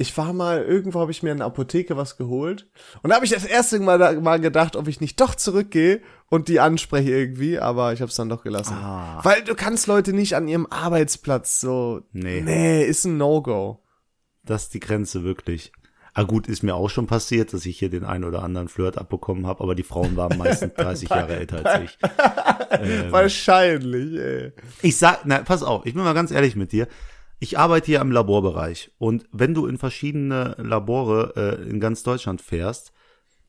[0.00, 2.70] Ich war mal, irgendwo habe ich mir in der Apotheke was geholt.
[3.02, 6.00] Und da habe ich das erste Mal, da, mal gedacht, ob ich nicht doch zurückgehe
[6.30, 8.74] und die anspreche irgendwie, aber ich habe es dann doch gelassen.
[8.74, 9.18] Ah.
[9.24, 12.02] Weil du kannst Leute nicht an ihrem Arbeitsplatz so.
[12.12, 12.42] Nee.
[12.42, 13.82] Nee, ist ein No-Go.
[14.44, 15.72] Das ist die Grenze wirklich.
[16.14, 18.98] Ah gut, ist mir auch schon passiert, dass ich hier den einen oder anderen Flirt
[18.98, 21.98] abbekommen habe, aber die Frauen waren meistens 30 Jahre älter als ich.
[22.70, 23.06] Ähm.
[23.10, 24.52] Wahrscheinlich, ey.
[24.82, 26.86] Ich sag, na, pass auf, ich bin mal ganz ehrlich mit dir.
[27.40, 32.42] Ich arbeite hier im Laborbereich und wenn du in verschiedene Labore äh, in ganz Deutschland
[32.42, 32.92] fährst,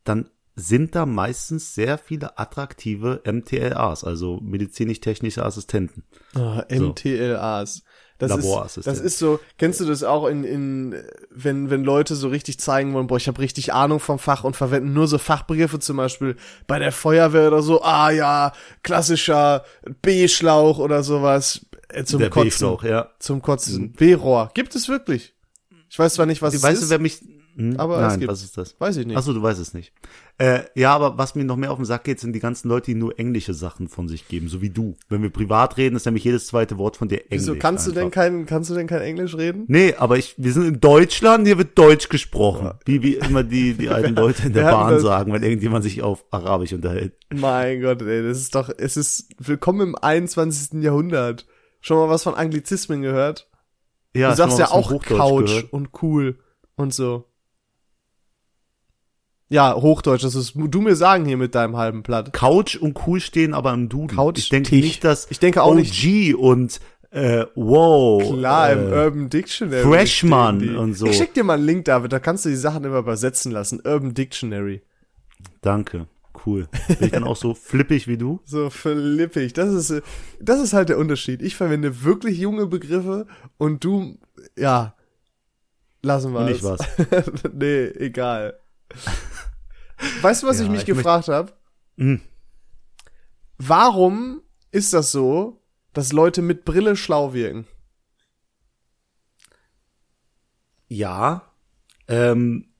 [0.04, 6.04] dann sind da meistens sehr viele attraktive MTLAs, also medizinisch-technische Assistenten.
[6.36, 7.84] Oh, MTLAs.
[8.19, 10.93] Das ist, das ist so, kennst du das auch in, in
[11.30, 14.58] wenn, wenn Leute so richtig zeigen wollen, boah, ich habe richtig Ahnung vom Fach und
[14.58, 16.36] verwenden nur so Fachbegriffe, zum Beispiel
[16.67, 18.52] bei der Feuerwehr oder so, ah ja,
[18.84, 19.63] klassischer
[20.02, 21.65] B-Schlauch oder sowas.
[21.89, 22.49] Äh, zum Der Kotzen.
[22.49, 23.12] B-Schlauch, ja.
[23.19, 23.93] Zum Kotzen.
[23.93, 24.52] B-Rohr.
[24.54, 25.34] Gibt es wirklich.
[25.89, 26.89] Ich weiß zwar nicht, was es Weißt ist.
[26.89, 27.19] du, wer mich,
[27.60, 27.78] hm?
[27.78, 28.80] Aber es nein, was ist das?
[28.80, 29.17] weiß ich nicht.
[29.17, 29.91] Achso, du weißt es nicht.
[30.38, 32.86] Äh, ja, aber was mir noch mehr auf den Sack geht, sind die ganzen Leute,
[32.86, 34.95] die nur englische Sachen von sich geben, so wie du.
[35.10, 37.41] Wenn wir privat reden, ist nämlich jedes zweite Wort von dir Englisch.
[37.41, 39.65] Wieso kannst du denn kein, kannst du denn kein Englisch reden?
[39.67, 42.71] Nee, aber ich, wir sind in Deutschland, hier wird Deutsch gesprochen.
[42.86, 46.23] Wie, wie immer die, die alten Leute in der Bahn sagen, wenn irgendjemand sich auf
[46.32, 47.13] Arabisch unterhält.
[47.34, 50.82] Mein Gott, ey, das ist doch, es ist willkommen im 21.
[50.82, 51.45] Jahrhundert.
[51.82, 53.50] Schon mal was von Anglizismen gehört?
[54.13, 55.74] Ja, du sagst ja auch Couch gehört?
[55.74, 56.39] und cool
[56.76, 57.26] und so.
[59.52, 62.34] Ja, Hochdeutsch, das ist du mir sagen hier mit deinem halben Blatt.
[62.34, 64.15] Couch und cool stehen aber im Duden.
[64.15, 66.80] Couch, ich denke nicht, dass Ich denke auch OG und
[67.12, 69.82] äh, wow, Klar, im äh, Urban Dictionary.
[69.82, 71.08] Freshman und so.
[71.08, 73.82] Ich schick dir mal einen Link, David, da kannst du die Sachen immer übersetzen lassen.
[73.84, 74.84] Urban Dictionary.
[75.62, 76.08] Danke,
[76.46, 76.68] cool.
[76.88, 78.42] Bin ich dann auch so flippig wie du?
[78.46, 79.54] So flippig.
[79.54, 80.04] Das ist,
[80.39, 81.42] das ist halt der Unterschied.
[81.42, 84.18] Ich verwende wirklich junge Begriffe und du,
[84.58, 84.96] ja,
[86.02, 86.80] lassen wir ich was.
[87.54, 88.60] nee, egal.
[90.22, 91.54] Weißt du, was Ja, ich mich ich gefragt habe?
[91.98, 92.22] Hm.
[93.58, 95.62] Warum ist das so,
[95.94, 97.68] dass Leute mit Brille schlau wirken?
[100.88, 101.54] Ja,
[102.08, 102.74] ähm,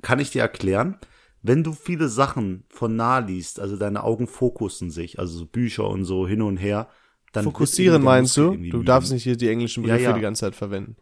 [0.00, 0.98] kann ich dir erklären.
[1.42, 5.88] Wenn du viele Sachen von nah liest, also deine Augen fokussen sich, also so Bücher
[5.88, 6.88] und so hin und her,
[7.32, 8.56] dann Fokussieren meinst du?
[8.56, 10.16] Du darfst nicht hier die englischen Ja, Begriffe ja.
[10.16, 10.96] die ganze Zeit verwenden.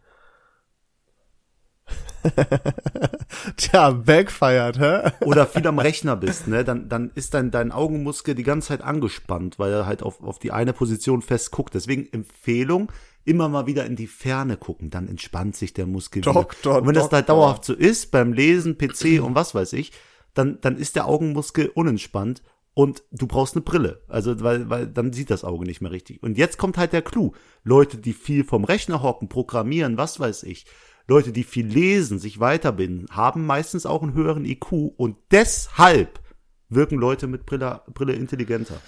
[3.56, 5.12] Tja, backfired, hä?
[5.24, 8.82] oder viel am Rechner bist, ne, dann, dann ist dein, dein Augenmuskel die ganze Zeit
[8.82, 11.74] angespannt, weil er halt auf, auf die eine Position fest guckt.
[11.74, 12.90] Deswegen Empfehlung,
[13.24, 16.82] immer mal wieder in die Ferne gucken, dann entspannt sich der Muskel Doktor, wieder.
[16.82, 17.16] Und wenn das Doktor.
[17.16, 19.92] halt dauerhaft so ist, beim Lesen, PC und was weiß ich,
[20.36, 22.42] dann, dann ist der Augenmuskel unentspannt
[22.74, 24.02] und du brauchst eine Brille.
[24.08, 26.22] Also, weil, weil dann sieht das Auge nicht mehr richtig.
[26.22, 27.32] Und jetzt kommt halt der Clou.
[27.64, 30.66] Leute, die viel vom Rechner hocken, programmieren, was weiß ich,
[31.08, 36.20] Leute, die viel lesen, sich weiterbilden, haben meistens auch einen höheren IQ und deshalb
[36.68, 38.80] wirken Leute mit Brille, Brille intelligenter.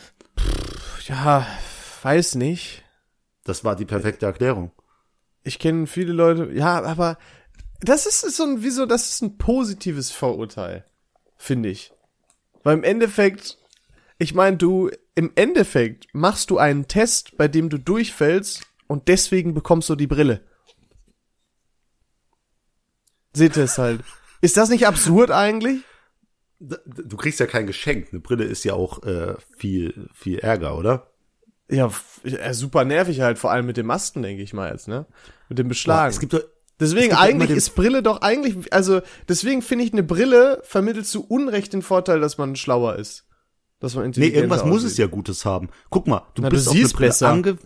[1.06, 1.46] Ja,
[2.02, 2.84] weiß nicht.
[3.44, 4.72] Das war die perfekte Erklärung.
[5.44, 7.16] Ich kenne viele Leute, ja, aber
[7.80, 10.84] das ist so ein, wieso, das ist ein positives Vorurteil,
[11.38, 11.92] finde ich.
[12.62, 13.59] Weil im Endeffekt,
[14.18, 19.55] ich meine, du, im Endeffekt machst du einen Test, bei dem du durchfällst und deswegen
[19.55, 20.42] bekommst du die Brille.
[23.33, 24.03] Seht ihr es halt.
[24.40, 25.83] Ist das nicht absurd eigentlich?
[26.59, 28.09] Du kriegst ja kein Geschenk.
[28.11, 31.12] Eine Brille ist ja auch äh, viel, viel Ärger, oder?
[31.70, 31.92] Ja,
[32.24, 35.07] ja, super nervig halt, vor allem mit dem Masten, denke ich mal jetzt, ne?
[35.48, 36.11] Mit dem Beschlagen.
[36.11, 36.42] Es gibt doch,
[36.80, 41.06] Deswegen ja immer eigentlich ist Brille doch eigentlich, also deswegen finde ich eine Brille vermittelt
[41.06, 43.26] zu Unrecht den Vorteil, dass man schlauer ist.
[43.80, 44.90] Dass man nee, intelligenter irgendwas muss aussieht.
[44.92, 45.70] es ja Gutes haben.
[45.90, 47.28] Guck mal, du Na, du bist auf eine Brille besser.
[47.28, 47.58] ange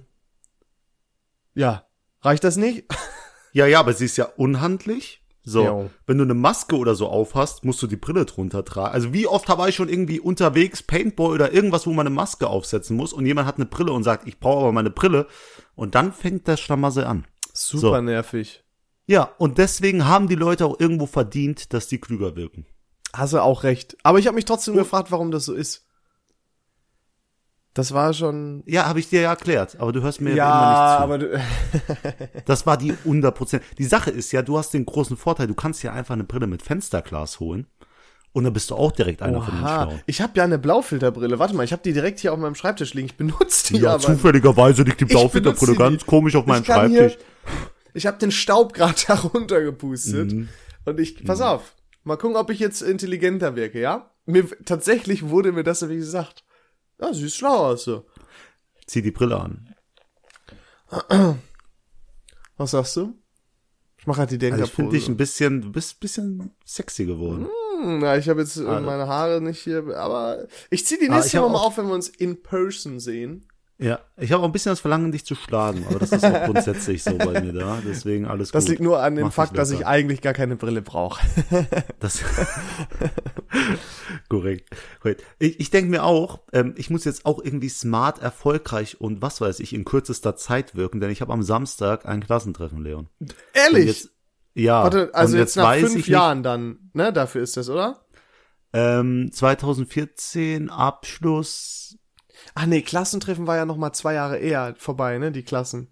[1.55, 1.87] Ja.
[2.23, 2.85] Reicht das nicht?
[3.55, 5.23] Ja, ja, aber sie ist ja unhandlich.
[5.45, 5.91] So, Jo.
[6.07, 8.95] wenn du eine Maske oder so aufhast, musst du die Brille drunter tragen.
[8.95, 12.47] Also wie oft habe ich schon irgendwie unterwegs Paintball oder irgendwas, wo man eine Maske
[12.47, 15.27] aufsetzen muss und jemand hat eine Brille und sagt, ich brauche aber meine Brille
[15.75, 17.27] und dann fängt das Schlamassel an.
[17.53, 18.01] Super So.
[18.01, 18.62] nervig.
[19.07, 22.67] Ja, und deswegen haben die Leute auch irgendwo verdient, dass die klüger wirken.
[23.13, 23.97] Hast du auch recht.
[24.05, 25.87] Aber ich habe mich trotzdem gefragt, warum das so ist.
[27.75, 28.63] Das war schon.
[28.67, 30.47] Ja, habe ich dir ja erklärt, aber du hörst mir Ja,
[30.97, 31.43] immer aber du, nicht
[32.35, 32.43] zu.
[32.45, 33.63] Das war die 100 Prozent.
[33.79, 36.47] Die Sache ist ja, du hast den großen Vorteil, du kannst ja einfach eine Brille
[36.47, 37.67] mit Fensterglas holen
[38.33, 40.01] und dann bist du auch direkt einer von den Oha, Schlauen.
[40.05, 41.39] ich habe ja eine Blaufilterbrille.
[41.39, 43.07] Warte mal, ich habe die direkt hier auf meinem Schreibtisch liegen.
[43.07, 44.01] Ich benutze die Ja, aber.
[44.03, 47.17] zufälligerweise liegt die Blaufilterbrille ganz komisch auf meinem Schreibtisch.
[47.95, 50.33] Ich habe den Staub gerade darunter gepustet.
[50.33, 50.49] Mhm.
[50.85, 51.75] Und ich, pass auf,
[52.05, 54.11] mal gucken, ob ich jetzt intelligenter wirke, ja?
[54.27, 56.45] Mir, tatsächlich wurde mir das ja wie gesagt.
[57.01, 58.07] Ja, sie ist schlau aus so.
[58.87, 59.75] Zieh die Brille an.
[62.57, 63.15] Was sagst du?
[63.99, 64.91] Ich mache halt die Also ich finde Denkerpose.
[64.99, 67.49] dich ein bisschen, du bist ein bisschen sexy geworden.
[67.83, 68.85] Hm, na, ich habe jetzt äh, Also.
[68.85, 71.95] meine Haare nicht hier, aber ich zieh die Ah, nächste hab Mal auf, wenn wir
[71.95, 73.47] uns in person sehen.
[73.79, 76.45] Ja, ich habe auch ein bisschen das Verlangen, dich zu schlagen, aber das ist auch
[76.45, 77.83] grundsätzlich so bei mir da.
[77.85, 78.71] Deswegen alles Das gut.
[78.71, 81.21] liegt nur an dem Mach Fakt, dass ich eigentlich gar keine Brille brauche.
[81.99, 82.21] Das
[84.29, 84.71] korrekt.
[85.01, 85.25] korrekt.
[85.39, 89.41] Ich, ich denke mir auch, ähm, ich muss jetzt auch irgendwie smart, erfolgreich und was
[89.41, 93.09] weiß ich in kürzester Zeit wirken, denn ich habe am Samstag ein Klassentreffen, Leon.
[93.53, 93.87] Ehrlich?
[93.87, 94.11] Jetzt,
[94.55, 94.83] ja.
[94.83, 97.13] Warte, also und jetzt, nach fünf Jahren dann, ne?
[97.13, 97.89] Dafür ist das, oder?
[97.91, 98.01] Nicht,
[98.75, 101.97] ähm, 2014 Abschluss.
[102.55, 105.33] Ah nee, Klassentreffen war ja noch mal zwei Jahre eher vorbei, ne?
[105.33, 105.89] Die Klassen.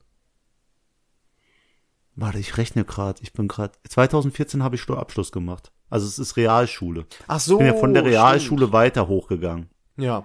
[2.17, 3.21] Warte, ich rechne gerade.
[3.23, 3.73] Ich bin gerade.
[3.89, 5.73] 2014 habe ich Steuerabschluss gemacht.
[5.89, 7.07] Also es ist Realschule.
[7.27, 7.55] Ach so.
[7.55, 8.73] Ich bin ja von der Realschule stimmt.
[8.73, 10.25] weiter hochgegangen Ja.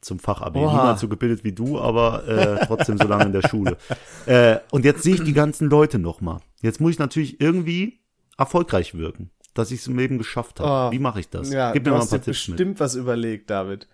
[0.00, 0.58] zum Fachabi.
[0.58, 0.72] Oha.
[0.76, 3.76] Niemand so gebildet wie du, aber äh, trotzdem so lange in der Schule.
[4.26, 6.40] Äh, und jetzt sehe ich die ganzen Leute noch mal.
[6.60, 8.00] Jetzt muss ich natürlich irgendwie
[8.36, 10.88] erfolgreich wirken, dass ich es im Leben geschafft habe.
[10.88, 10.92] Oh.
[10.92, 11.50] Wie mache ich das?
[11.50, 12.56] Ja, Gib mir mal ein paar Tipps mit.
[12.58, 13.88] bestimmt was überlegt, David.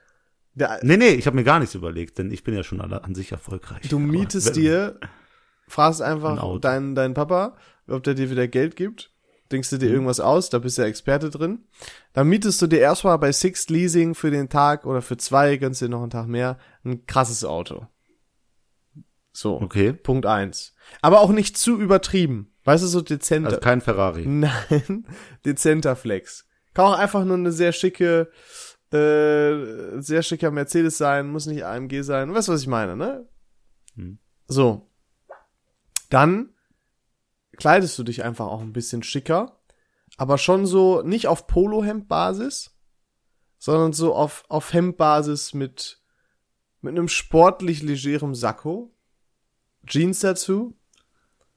[0.56, 3.04] Der, Nee, nee, ich habe mir gar nichts überlegt, denn ich bin ja schon alle
[3.04, 3.88] an sich erfolgreich.
[3.88, 5.00] du Aber mietest wenn- dir,
[5.68, 9.12] fragst Ein einfach deinen, deinen Papa, ob der dir wieder Geld gibt.
[9.52, 9.78] Denkst Mhm.
[9.78, 11.66] du dir irgendwas aus, da bist du ja Experte drin.
[12.14, 15.80] Dann mietest du dir erstmal bei Sixt Leasing für den Tag oder für zwei, gönnst
[15.82, 17.86] dir noch einen Tag mehr, ein krasses Auto.
[19.32, 19.60] So.
[19.60, 20.72] Okay, Punkt eins.
[21.02, 22.52] Aber auch nicht zu übertrieben.
[22.64, 23.50] Weißt du, so dezenter.
[23.50, 24.24] also kein Ferrari.
[24.26, 25.06] Nein,
[25.44, 26.46] dezenter Flex.
[26.74, 28.30] Kann auch einfach nur eine sehr schicke,
[28.92, 32.32] äh, sehr schicker Mercedes sein, muss nicht AMG sein.
[32.32, 33.28] Weißt du, was ich meine, ne?
[33.94, 34.18] Hm.
[34.46, 34.90] So.
[36.10, 36.54] Dann
[37.56, 39.58] kleidest du dich einfach auch ein bisschen schicker,
[40.16, 42.76] aber schon so nicht auf Polohemd-Basis,
[43.58, 46.00] sondern so auf, auf Hemdbasis mit,
[46.80, 48.94] mit einem sportlich legerem Sakko,
[49.86, 50.76] Jeans dazu,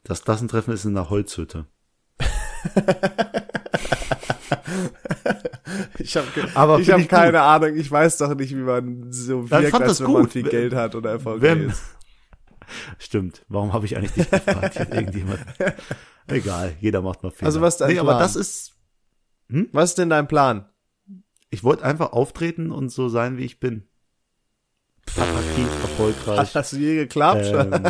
[0.04, 1.65] Das Klassentreffen ist in einer Holzhütte.
[5.99, 9.73] Ich habe Aber ich hab keine Ahnung, ich weiß doch nicht, wie man so wirkt,
[9.73, 10.32] als wenn man gut.
[10.32, 11.84] viel Wenn- Geld hat oder erfolgreich Wenn, ist.
[12.97, 13.45] stimmt.
[13.49, 14.75] Warum habe ich eigentlich dich gefragt?
[14.77, 15.39] Irgendjemand.
[16.27, 17.47] Egal, jeder macht mal Fehler.
[17.47, 18.19] Also was ist dein nee, aber Plan?
[18.21, 18.73] das ist.
[19.71, 20.69] Was ist denn dein Plan?
[21.49, 23.88] Ich wollte einfach auftreten und so sein, wie ich bin.
[25.17, 26.38] Attraktiv, erfolgreich.
[26.38, 27.45] Hat das je geklappt?
[27.47, 27.84] Ähm,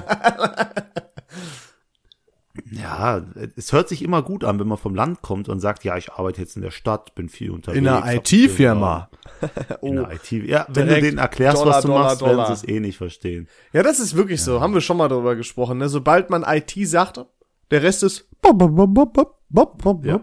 [2.72, 3.22] ja,
[3.56, 6.12] es hört sich immer gut an, wenn man vom Land kommt und sagt, ja, ich
[6.12, 7.78] arbeite jetzt in der Stadt, bin viel unterwegs.
[7.80, 9.10] In einer IT-Firma.
[9.82, 10.04] In Oh.
[10.06, 10.32] einer IT.
[10.32, 12.56] Ja, wenn du denen erklärst, Dollar, was du Dollar, machst, werden Dollar.
[12.56, 13.48] sie es eh nicht verstehen.
[13.72, 14.60] Ja, das ist wirklich so.
[14.60, 15.78] Haben wir schon mal darüber gesprochen.
[15.78, 15.88] Ne?
[15.88, 17.24] Sobald man IT sagt,
[17.72, 20.20] der Rest ist bop, bop, bop, bop, bop, bop, bop, Ja.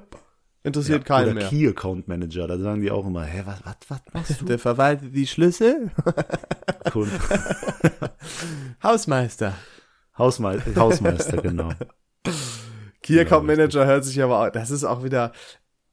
[0.65, 1.49] interessiert keinen Oder mehr.
[1.49, 4.45] Key Account Manager, da sagen die auch immer, hä, was, was, was machst du?
[4.47, 5.91] Der verwaltet die Schlüssel.
[8.83, 9.55] Hausmeister.
[10.19, 11.71] Hausmeister, Hausmeister, genau.
[13.03, 13.47] Key Account.
[13.47, 15.33] Manager hört sich aber auch, das ist auch wieder,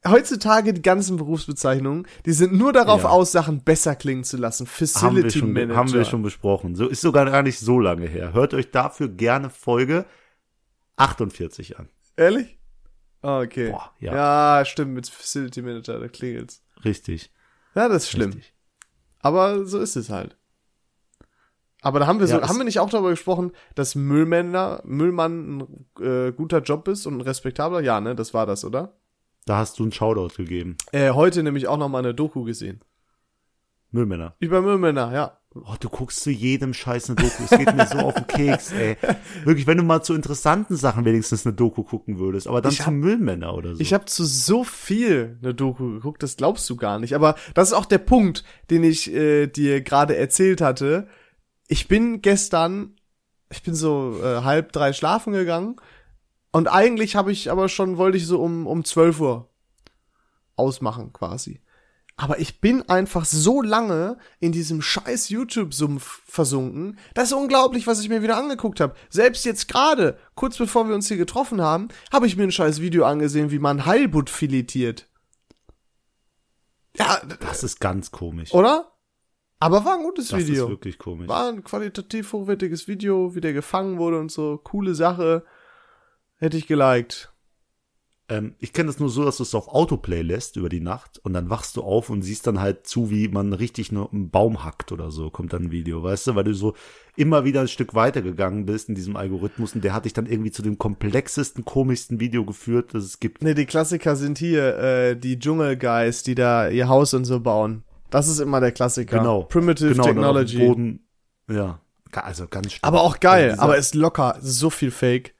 [0.08, 3.10] heutzutage die ganzen Berufsbezeichnungen, die sind nur darauf Ja.
[3.10, 4.66] aus, Sachen besser klingen zu lassen.
[4.66, 5.76] haben Facility schon, Manager.
[5.76, 6.76] haben wir schon besprochen.
[6.76, 8.34] So ist sogar gar nicht so lange her.
[8.34, 10.06] Hört euch dafür gerne Folge
[10.98, 11.90] 48 an.
[12.18, 12.60] Ehrlich?
[13.22, 13.72] Ah, okay.
[13.72, 14.60] Boah, ja.
[14.60, 14.66] ja.
[14.66, 16.62] stimmt, mit Facility Manager, da klingelt's.
[16.84, 17.32] Richtig.
[17.76, 18.32] Ja, das ist schlimm.
[18.32, 18.54] Richtig.
[19.20, 20.38] Aber so ist es halt.
[21.84, 25.58] Aber da haben wir so, Ja, haben wir nicht auch darüber gesprochen, dass Müllmänner, Müllmann
[25.60, 27.82] ein äh, guter Job ist und ein respektabler?
[27.82, 28.94] Ja, ne, das war das, oder?
[29.46, 30.78] Da hast du einen Shoutout gegeben.
[30.94, 32.80] Äh, heute nämlich auch noch mal eine Doku gesehen.
[33.92, 34.34] Müllmänner.
[34.40, 35.38] Über Müllmänner, ja.
[35.56, 37.44] Oh, du guckst zu jedem Scheiß eine Doku.
[37.44, 38.98] Es geht mir so auf den Keks, ey.
[39.44, 42.80] Wirklich, wenn du mal zu interessanten Sachen wenigstens eine Doku gucken würdest, aber dann Ich
[42.80, 43.80] zu hab- Müllmänner oder so.
[43.82, 47.14] Ich habe zu so viel eine Doku geguckt, das glaubst du gar nicht.
[47.14, 51.08] Aber das ist auch der Punkt, den ich äh, dir gerade erzählt hatte.
[51.74, 52.98] Ich bin gestern,
[53.50, 55.78] ich bin so äh, halb drei schlafen gegangen
[56.52, 59.50] und eigentlich habe ich aber schon, wollte ich so um, um 12 Uhr
[60.56, 61.62] ausmachen quasi.
[62.16, 67.00] Aber ich bin einfach so lange in diesem scheiß YouTube-Sumpf versunken.
[67.16, 68.94] Das ist unglaublich, was ich mir wieder angeguckt habe.
[69.10, 72.82] Selbst jetzt gerade, kurz bevor wir uns hier getroffen haben, habe ich mir ein scheiß
[72.82, 75.08] Video angesehen, wie man Heilbutt filetiert.
[76.96, 78.54] Ja, das ist ganz komisch.
[78.54, 78.93] oder?
[79.64, 80.66] Aber war ein gutes das Video.
[80.66, 81.30] ist wirklich komisch.
[81.30, 84.60] War ein qualitativ hochwertiges Video, wie der gefangen wurde und so.
[84.62, 85.46] Coole Sache.
[86.36, 87.32] Hätte ich geliked.
[88.28, 91.22] Ähm, ich kenne das nur so, dass du es auf Autoplay lässt über die Nacht
[91.24, 94.32] und dann wachst du auf und siehst dann halt zu, wie man richtig nur einen
[94.32, 96.74] Baum hackt oder so, kommt dann ein Video, weißt du, weil du so
[97.16, 100.52] immer wieder ein Stück weitergegangen bist in diesem Algorithmus und der hat dich dann irgendwie
[100.52, 103.44] zu dem komplexesten, komischsten Video geführt, das es gibt.
[103.44, 107.84] Ne, die Klassiker sind hier, äh, die Dschungelguys, die da ihr Haus und so bauen.
[108.14, 109.18] Das ist immer der Klassiker.
[109.18, 109.42] Genau.
[109.42, 110.60] Primitive genau, Technology.
[110.60, 111.08] Boden,
[111.50, 111.80] ja,
[112.12, 112.84] also ganz schlimm.
[112.84, 115.34] Aber auch geil, Also aber ist locker, so viel Fake.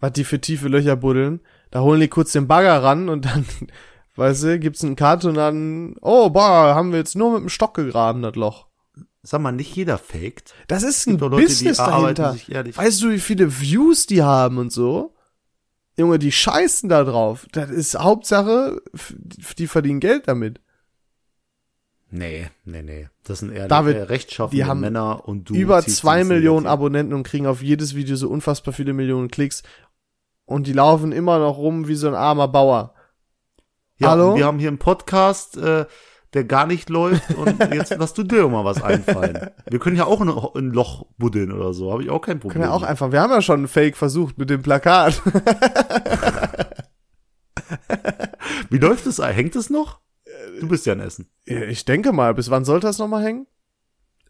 [0.00, 1.38] Was die für tiefe Löcher buddeln.
[1.70, 3.46] Da holen die kurz den Bagger ran und dann,
[4.16, 7.48] weißt du, gibt's einen Cut und dann, oh, boah, haben wir jetzt nur mit dem
[7.48, 8.66] Stock gegraben, das Loch.
[9.22, 10.52] Sag mal, nicht jeder faked.
[10.66, 12.36] Das ist ein Leute, Business dahinter.
[12.74, 15.14] Weißt du, wie viele Views die haben und so?
[15.96, 17.46] Junge, die scheißen da drauf.
[17.52, 18.82] Das ist Hauptsache,
[19.58, 20.60] die verdienen Geld damit.
[22.10, 23.08] Nee, nee, nee.
[23.24, 25.54] Das sind eher David, äh, rechtschaffende die haben Männer und du.
[25.54, 26.66] Über zwei Millionen.
[26.66, 29.62] Abonnenten und kriegen auf jedes Video so unfassbar viele Millionen Klicks.
[30.44, 32.94] Und die laufen immer noch rum wie so ein armer Bauer.
[33.98, 34.36] Ja, Hallo?
[34.36, 35.86] wir haben hier einen Podcast, äh,
[36.34, 39.50] der gar nicht läuft und jetzt lass du dir mal was einfallen.
[39.68, 42.60] Wir können ja auch ein, ein Loch buddeln oder so, habe ich auch kein Problem.
[42.60, 45.22] Können wir auch einfach, wir haben ja schon einen Fake versucht mit dem Plakat.
[48.70, 49.18] Wie läuft es?
[49.18, 50.00] Hängt es noch?
[50.60, 51.28] Du bist ja in Essen.
[51.44, 53.46] ich denke mal, bis wann sollte das nochmal hängen?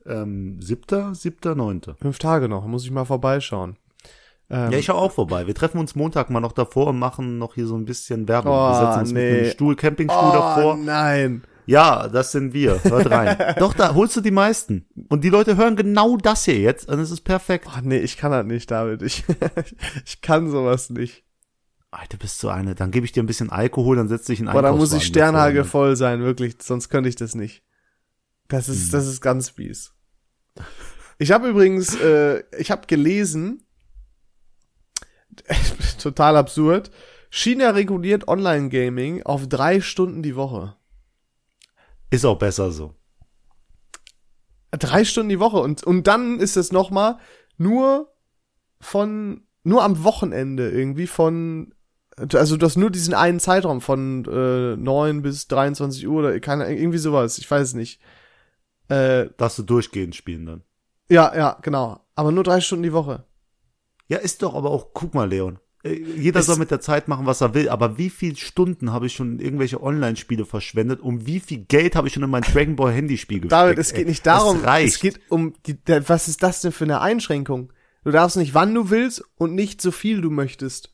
[0.06, 1.96] Ähm, siebter, siebter, neunter.
[2.00, 3.76] Fünf Tage noch, muss ich mal vorbeischauen.
[4.48, 5.46] Ähm, Ja, ich schau auch vorbei.
[5.46, 8.52] Wir treffen uns Montag mal noch davor und machen noch hier so ein bisschen Werbung.
[8.52, 9.38] Oh, wir setzen uns mit nee.
[9.38, 10.76] einem Stuhl, Campingstuhl oh, davor.
[10.76, 11.42] nein.
[11.66, 12.82] Ja, das sind wir.
[12.84, 13.54] Hört rein.
[13.58, 14.86] Doch, da holst du die meisten.
[15.08, 17.66] Und die Leute hören genau das hier jetzt und es ist perfekt.
[17.68, 19.02] Oh, nee, ich kann das nicht, David.
[19.02, 19.24] Ich,
[20.06, 21.24] ich kann sowas nicht.
[21.90, 22.74] Alter, bist du eine.
[22.74, 25.04] Dann gebe ich dir ein bisschen Alkohol, dann setz dich in Boah, da muss ich
[25.04, 27.62] Sternhage voll sein, wirklich, sonst könnte ich das nicht.
[28.48, 28.90] Das ist, Hm.
[28.92, 29.92] das ist ganz fies.
[31.18, 33.64] Ich habe übrigens, äh, ich habe gelesen,
[35.98, 36.90] total absurd,
[37.30, 40.76] China reguliert Online-Gaming auf drei Stunden die Woche.
[42.10, 42.94] Ist auch besser so.
[44.70, 47.18] Drei Stunden die Woche und, und dann ist es noch mal
[47.56, 48.12] nur
[48.80, 51.74] von, nur am Wochenende irgendwie von,
[52.34, 56.72] also du hast nur diesen einen Zeitraum von äh, 9 bis 23 Uhr oder keine,
[56.74, 58.00] irgendwie sowas, ich weiß es nicht.
[58.88, 60.62] Äh, Darfst du durchgehend spielen dann.
[61.08, 62.00] ja, ja, genau.
[62.14, 63.24] Aber nur drei Stunden die Woche.
[64.08, 65.58] Ja, ist doch aber auch, guck mal, Leon.
[65.82, 68.92] Äh, Jeder Es- soll mit der Zeit machen, was er will, aber wie viele Stunden
[68.92, 72.30] habe ich schon in irgendwelche Online-Spiele verschwendet und wie viel Geld habe ich schon in
[72.30, 73.52] mein Dragon Ball Handyspiel gesteckt?
[73.52, 75.76] David, es geht nicht darum, es geht um die,
[76.06, 77.72] was ist das denn für eine Einschränkung?
[78.04, 80.92] Du darfst nicht, wann du willst und nicht so viel du möchtest.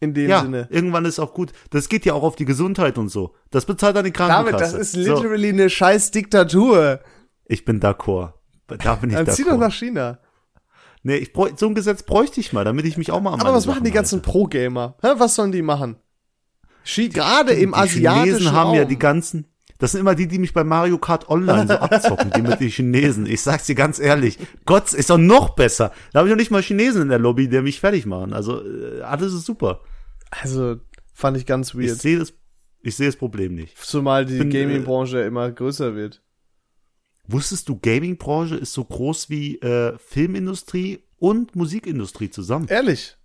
[0.00, 0.68] In dem ja, Sinne.
[0.70, 1.52] irgendwann ist auch gut.
[1.70, 3.34] Das geht ja auch auf die Gesundheit und so.
[3.50, 4.52] Das bezahlt dann die Krankenkasse.
[4.52, 7.00] David, das ist So, literally eine scheiß Diktatur.
[7.46, 8.34] ich bin d'accord.
[8.68, 10.18] Da bin ich Dann zieh doch nach China.
[11.02, 13.40] Nee, ich bräuch, so ein Gesetz bräuchte ich mal, damit ich mich auch mal an
[13.40, 14.22] Aber was machen Sachen die ganzen.
[14.22, 14.96] Pro-Gamer?
[15.00, 15.96] Was sollen die machen?
[16.84, 18.76] Gerade im die asiatischen Chinesen haben Raum.
[18.76, 19.46] ja die ganzen.
[19.78, 22.68] Das sind immer die, die mich bei Mario Kart Online so abzocken, die mit den
[22.68, 23.26] Chinesen.
[23.26, 25.92] Ich sag's dir ganz ehrlich, Gott ist doch noch besser.
[26.12, 28.32] Da habe ich noch nicht mal Chinesen in der Lobby, die mich fertig machen.
[28.32, 29.80] Also äh, alles ist super.
[30.30, 30.76] Also,
[31.14, 31.98] fand ich ganz Ich weird.
[32.00, 32.34] sehe das,
[32.82, 33.78] ich sehe das Problem nicht.
[33.78, 36.22] Zumal die äh, Gaming-Branche immer größer wird.
[37.28, 42.66] Wusstest du, Gaming-Branche ist so groß wie äh, Filmindustrie und Musikindustrie zusammen?
[42.68, 43.16] Ehrlich?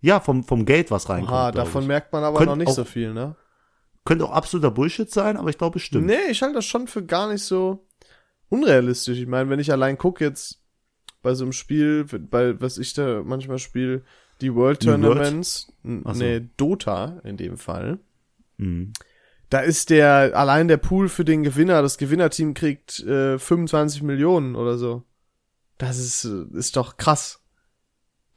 [0.00, 1.30] Ja, vom vom Geld was reinkommt.
[1.30, 1.88] Glaub davon ich.
[1.88, 3.36] merkt man aber Könnt noch nicht so viel, ne?
[4.08, 6.06] Könnte auch absoluter Bullshit sein, aber ich glaube, es stimmt.
[6.06, 7.86] Nee, ich halte das schon für gar nicht so
[8.48, 9.18] unrealistisch.
[9.18, 10.62] Ich meine, wenn ich allein gucke jetzt,
[11.20, 14.02] bei so einem Spiel, bei was ich da manchmal spiele,
[14.40, 15.02] die World World?
[15.02, 15.70] Tournaments,
[16.04, 16.24] Ach so.
[16.24, 17.98] nee, Dota in dem Fall.
[18.56, 18.94] Mhm.
[19.50, 24.56] Da ist der, allein der Pool für den Gewinner, das Gewinnerteam kriegt äh, 25 Millionen
[24.56, 25.02] oder so.
[25.76, 27.37] Das ist, äh, ist doch krass.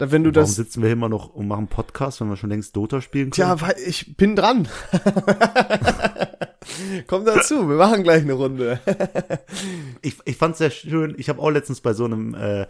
[0.02, 2.36] Da, wenn du Warum das, sitzen wir hier immer noch und machen Podcast, wenn wir
[2.36, 3.56] schon längst Dota spielen können?
[3.56, 4.68] Tja, weil ich bin dran.
[7.06, 8.80] Komm dazu, wir machen gleich eine Runde.
[10.02, 11.14] ich, ich fand's sehr schön.
[11.20, 12.68] Ich habe auch letztens bei so einem äh, äh,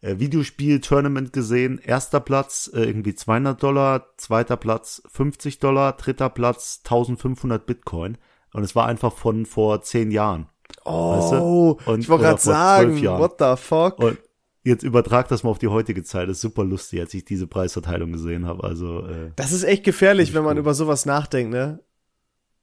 [0.00, 1.78] Videospiel-Tournament gesehen.
[1.84, 8.16] Erster Platz äh, irgendwie 200 Dollar, zweiter Platz 50 Dollar, dritter Platz 1500 Bitcoin.
[8.54, 10.46] Und es war einfach von vor zehn Jahren.
[10.86, 11.36] Weißt du?
[11.36, 13.98] Oh, Und- ich wollte gerade sagen, what the fuck?
[13.98, 14.16] Und
[14.62, 16.28] jetzt übertrag das mal auf die heutige Zeit.
[16.28, 18.64] Das ist super lustig, als ich diese Preisverteilung gesehen habe.
[18.64, 20.60] Also äh, Das ist echt gefährlich, wenn man cool.
[20.60, 21.80] über sowas nachdenkt, ne?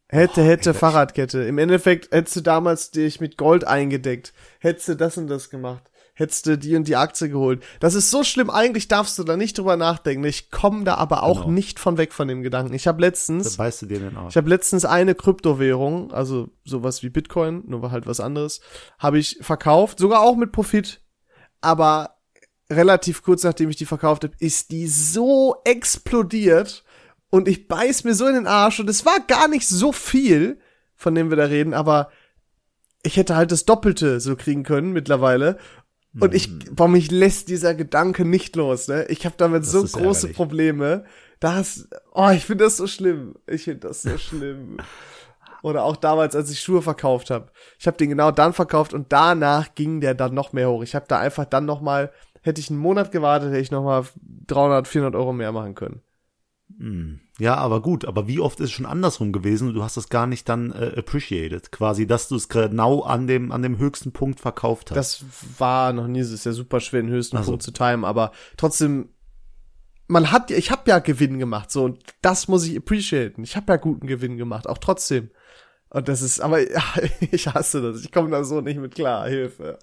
[0.09, 1.43] Hätte, hätte, Fahrradkette.
[1.43, 4.33] Im Endeffekt hättest du damals dich mit Gold eingedeckt.
[4.59, 5.91] Hättest du das und das gemacht.
[6.13, 7.61] Hättest du die und die Aktie geholt.
[7.81, 8.49] Das ist so schlimm.
[8.49, 10.23] Eigentlich darfst du da nicht drüber nachdenken.
[10.23, 11.51] Ich komme da aber auch Genau.
[11.51, 12.73] nicht von weg von dem Gedanken.
[12.73, 14.31] Ich habe da letztens, beißt du dir den Arsch.
[14.33, 18.61] ich habe letztens eine Kryptowährung, also sowas wie Bitcoin, nur halt was anderes,
[18.97, 19.99] habe ich verkauft.
[19.99, 21.01] Sogar auch mit Profit.
[21.61, 22.17] Aber
[22.71, 26.83] relativ kurz nachdem ich die verkauft habe, ist die so explodiert
[27.29, 30.59] und ich beiß mir so in den Arsch und es war gar nicht so viel,
[30.95, 32.09] von dem wir da reden, aber
[33.03, 35.57] ich hätte halt das Doppelte so kriegen können mittlerweile.
[36.19, 36.59] Und ich, Mhm.
[36.71, 39.05] boah, mich lässt dieser Gedanke nicht los, ne?
[39.09, 40.35] Ich habe damit Das so große ärgerlich.
[40.35, 41.05] Probleme.
[41.39, 43.35] Das, oh, ich finde das so schlimm.
[43.45, 44.77] Ich finde das so schlimm.
[45.63, 47.51] Oder auch damals, als ich Schuhe verkauft habe.
[47.79, 50.83] Ich habe den genau dann verkauft und danach ging der dann noch mehr hoch.
[50.83, 53.83] Ich habe da einfach dann noch mal, hätte ich einen Monat gewartet, hätte ich noch
[53.83, 54.03] mal
[54.47, 56.01] 300, 400 Euro mehr machen können.
[56.79, 57.21] Hm.
[57.39, 60.09] Ja, aber gut, aber wie oft ist es schon andersrum gewesen und du hast das
[60.09, 64.11] gar nicht dann äh, appreciated, quasi, dass du es genau an dem an dem höchsten
[64.11, 64.97] Punkt verkauft hast.
[64.97, 65.25] Das
[65.59, 67.51] war noch nie, es ist ja super schwer, den höchsten Ach so.
[67.51, 69.09] Punkt zu timen, aber trotzdem,
[70.07, 73.43] man hat, ja- ich habe ja Gewinn gemacht, so, und das muss ich appreciaten.
[73.43, 75.29] Ich habe ja guten Gewinn gemacht, auch trotzdem.
[75.97, 76.83] Und das ist, aber ja,
[77.31, 78.03] ich hasse das.
[78.03, 79.27] Ich komme da so nicht mit klar.
[79.27, 79.79] Hilfe.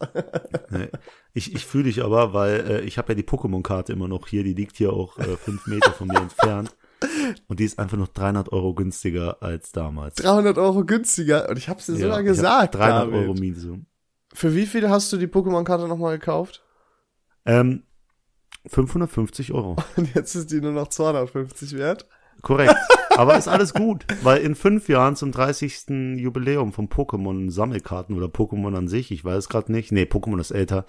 [0.70, 0.88] Nee.
[1.32, 4.44] Ich, ich fühle dich aber, weil äh, ich habe ja die Pokémon-Karte immer noch hier,
[4.44, 6.72] die liegt hier auch äh, fünf Meter von mir entfernt.
[7.48, 10.14] Und die ist einfach noch 300 Euro günstiger als damals.
[10.14, 11.48] 300 Euro günstiger.
[11.48, 12.76] Und ich habe dir Ja, sogar gesagt.
[12.76, 13.14] 300 David.
[13.14, 13.80] Euro Miese.
[14.32, 16.62] Für wie viel hast du die Pokémon-Karte nochmal gekauft?
[17.44, 17.82] Ähm,
[18.68, 19.74] 550 Euro.
[19.96, 22.06] Und jetzt ist die nur noch 250 wert.
[22.40, 22.76] Korrekt.
[23.16, 26.16] Aber ist alles gut, weil in fünf Jahren zum 30.
[26.16, 30.50] Jubiläum von Pokémon Sammelkarten oder Pokémon an sich, ich weiß gerade nicht, nee, Pokémon ist
[30.50, 30.84] älter,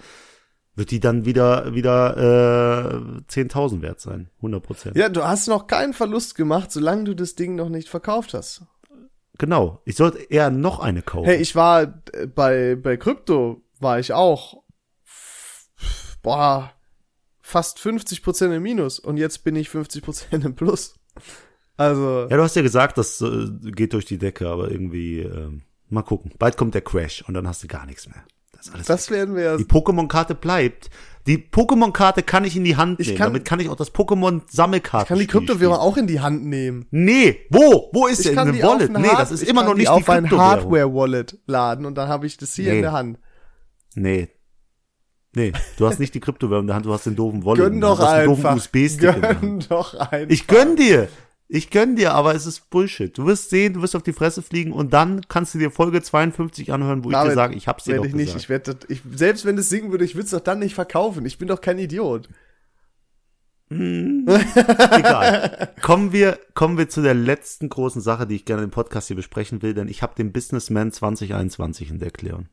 [0.74, 4.96] wird die dann wieder wieder äh, 10.000 wert sein, 100 Prozent.
[4.96, 8.62] Ja, du hast noch keinen Verlust gemacht, solange du das Ding noch nicht verkauft hast.
[9.38, 9.80] Genau.
[9.84, 11.26] Ich sollte eher noch eine kaufen.
[11.26, 14.62] Hey, ich war äh, bei, bei Krypto, war ich auch,
[16.22, 16.72] boah,
[17.40, 20.94] fast 50% im Minus und jetzt bin ich 50% im Plus.
[21.76, 25.62] Also, ja, du hast ja gesagt, das äh, geht durch die Decke, aber irgendwie ähm,
[25.90, 26.32] mal gucken.
[26.38, 28.24] Bald kommt der Crash und dann hast du gar nichts mehr.
[28.52, 30.88] Das alles das werden wir ja Die Pokémon-Karte bleibt.
[31.26, 33.18] Die Pokémon-Karte kann ich in die Hand Ich nehmen.
[33.18, 36.46] kann- Damit kann ich auch das Pokémon-Sammelkarten Ich kann die Kryptowährung auch in die Hand
[36.46, 36.86] nehmen.
[36.92, 37.90] Nee, wo?
[37.92, 38.94] Wo ist Ich denn kann eine Wallet?
[38.94, 40.50] ein Nee, das ist ich immer kann noch die nicht die auf ein Kryptowährung.
[40.50, 42.76] Hardware-Wallet laden und dann habe ich das hier Nee.
[42.76, 43.18] in der Hand.
[43.94, 44.28] Nee.
[45.34, 47.62] Nee, du hast nicht die Kryptowährung in der Hand, du hast den doofen Wallet.
[47.62, 48.56] Gönn in doch du hast einfach.
[48.56, 49.40] USB-Stick in der Hand.
[49.42, 50.30] Gönn doch einfach.
[50.30, 51.08] Ich gönn dir.
[51.48, 53.16] Ich gönn dir, aber es ist Bullshit.
[53.16, 56.02] Du wirst sehen, du wirst auf die Fresse fliegen und dann kannst du dir Folge
[56.02, 58.34] 52 anhören, wo ich David, dir sage, ich hab's dir Werd doch ich nicht.
[58.34, 58.42] gesagt.
[58.42, 61.24] Ich werde ich, selbst wenn es singen würde, ich würde es doch dann nicht verkaufen.
[61.24, 62.28] Ich bin doch kein Idiot.
[63.68, 65.74] Egal.
[65.82, 69.16] kommen wir, kommen wir zu der letzten großen Sache, die ich gerne im Podcast hier
[69.16, 72.48] besprechen will, denn ich habe den Businessman 2021 entdeckt, Leon.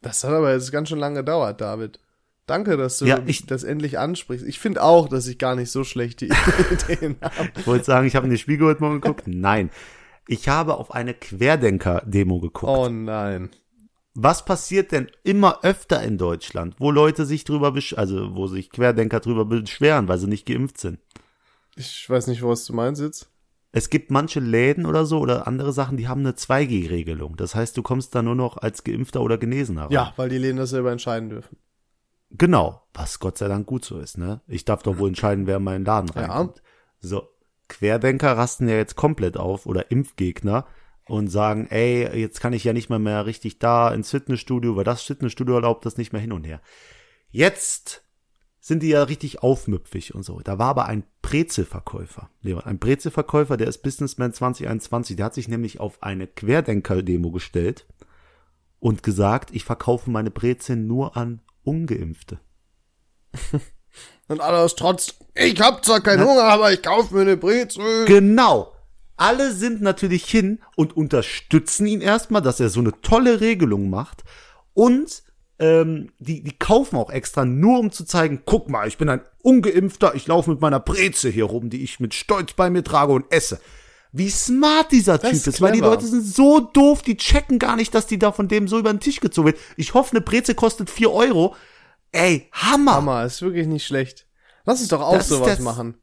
[0.00, 1.98] Das hat aber jetzt ganz schön lange gedauert, David.
[2.46, 4.46] Danke, dass du Ja, ich- das endlich ansprichst.
[4.46, 6.26] Ich finde auch, dass ich gar nicht so schlechte
[6.70, 7.50] Ideen habe.
[7.56, 9.24] Ich wollte sagen, ich habe in die Spiegel heute Morgen geguckt.
[9.26, 9.70] Nein.
[10.28, 12.70] Ich habe auf eine Querdenker-Demo geguckt.
[12.72, 13.50] Oh nein.
[14.14, 18.70] Was passiert denn immer öfter in Deutschland, wo Leute sich drüber besch also wo sich
[18.70, 20.98] Querdenker drüber beschweren, weil sie nicht geimpft sind?
[21.76, 23.28] Ich weiß nicht, was du meinst jetzt.
[23.72, 27.36] Es gibt manche Läden oder so oder andere Sachen, die haben eine 2G-Regelung.
[27.36, 29.90] Das heißt, du kommst da nur noch als Geimpfter oder Genesener rein.
[29.92, 31.56] Ja, weil die Läden das selber entscheiden dürfen.
[32.36, 34.40] Genau, was Gott sei Dank gut so ist, ne?
[34.48, 36.22] Ich darf doch wohl entscheiden, wer in meinen Laden Ja.
[36.22, 36.62] reinkommt.
[37.00, 37.28] So,
[37.68, 40.66] Querdenker rasten ja jetzt komplett auf oder Impfgegner
[41.06, 44.84] und sagen, ey, jetzt kann ich ja nicht mal mehr richtig da ins Fitnessstudio, weil
[44.84, 46.60] das Fitnessstudio erlaubt das nicht mehr hin und her.
[47.30, 48.02] Jetzt
[48.58, 50.40] sind die ja richtig aufmüpfig und so.
[50.40, 55.48] Da war aber ein Brezelverkäufer, Leon, ein Brezelverkäufer, der ist Businessman 2021, der hat sich
[55.48, 57.86] nämlich auf eine Querdenker-Demo gestellt
[58.80, 62.38] und gesagt, ich verkaufe meine Brezeln nur an Ungeimpfte.
[64.28, 68.06] Und alles trotz, ich hab zwar keinen Hunger, aber ich kauf mir eine Brezel.
[68.06, 68.72] Genau.
[69.16, 74.24] Alle sind natürlich hin und unterstützen ihn erstmal, dass er so eine tolle Regelung macht.
[74.72, 75.22] Und
[75.60, 79.20] ähm, die, die kaufen auch extra, nur um zu zeigen, guck mal, ich bin ein
[79.42, 83.12] Ungeimpfter, ich laufe mit meiner Breze hier rum, die ich mit Stolz bei mir trage
[83.12, 83.60] und esse.
[84.16, 85.80] Wie smart dieser Typ ist ist, weil die.
[85.80, 88.92] Leute sind so doof, die checken gar nicht, dass die da von dem so über
[88.92, 89.58] den Tisch gezogen wird.
[89.76, 91.56] Ich hoffe, eine Breze kostet 4 Euro.
[92.12, 92.94] Ey, Hammer!
[92.94, 94.28] Hammer, ist wirklich nicht schlecht.
[94.64, 95.96] Lass uns doch auch Das sowas das- machen.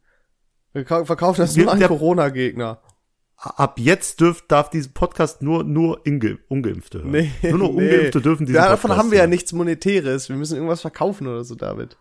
[0.73, 2.81] Wir kau- verkaufen das nur an Corona-Gegner.
[3.37, 7.11] Ab jetzt dürf, darf dieser Podcast nur, nur Inge, Ungeimpfte hören.
[7.11, 7.65] Nee, nur nee.
[7.65, 10.27] Ungeimpfte dürfen diesen Ja, Podcast davon haben wir ja nichts Monetäres.
[10.27, 11.97] Wir müssen irgendwas verkaufen oder so, David.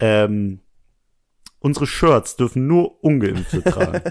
[0.00, 0.60] Ähm,
[1.60, 4.02] unsere Shirts dürfen nur Ungeimpfte tragen.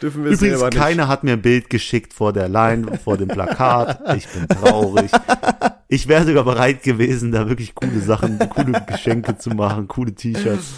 [0.00, 0.78] Dürfen wir Übrigens, selber nicht.
[0.78, 4.16] keiner hat mir ein Bild geschickt vor der Line, vor dem Plakat.
[4.16, 5.10] Ich bin traurig.
[5.88, 10.74] Ich wäre sogar bereit gewesen, da wirklich coole Sachen, coole Geschenke zu machen, coole T-Shirts.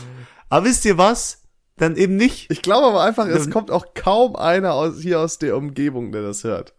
[0.49, 1.43] Aber wisst ihr was?
[1.77, 2.51] Dann eben nicht.
[2.51, 6.23] Ich glaube aber einfach, es kommt auch kaum einer aus, hier aus der Umgebung, der
[6.23, 6.75] das hört.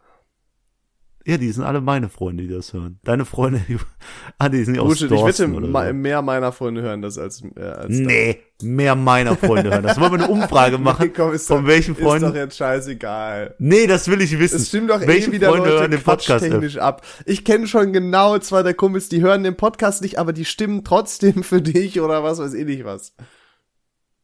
[1.30, 3.00] Ja, die sind alle meine Freunde, die das hören.
[3.04, 3.78] Deine Freunde, die,
[4.40, 5.94] ah, die sind ja aus Bullshit, ich wette, so.
[5.94, 9.84] mehr meiner Freunde hören das als, äh, als Nee, mehr meiner Freunde hören.
[9.84, 11.12] Das wollen wir eine Umfrage machen.
[11.16, 12.36] Komm, ist von doch, welchen Ist doch Freunden?
[12.36, 13.54] jetzt scheißegal.
[13.60, 14.56] Nee, das will ich wissen.
[14.58, 16.44] Es stimmt doch Welche eh wieder Freunde Leute hören den Podcast?
[16.46, 17.06] technisch ab.
[17.26, 20.84] Ich kenne schon genau zwei der Kumpels, die hören den Podcast nicht, aber die stimmen
[20.84, 23.14] trotzdem für dich oder was weiß ich nicht was.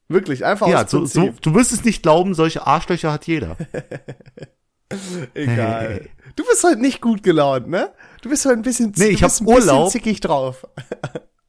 [0.07, 1.21] Wirklich, einfach Ja, aus so, Prinzip.
[1.43, 3.57] so, du wirst es nicht glauben, solche Arschlöcher hat jeder.
[5.33, 6.09] Egal.
[6.35, 7.93] Du bist heute nicht gut gelaunt, ne?
[8.21, 9.91] Du bist heute ein bisschen, Nee, du ich hab bist ein bisschen Urlaub.
[9.91, 10.67] zickig drauf.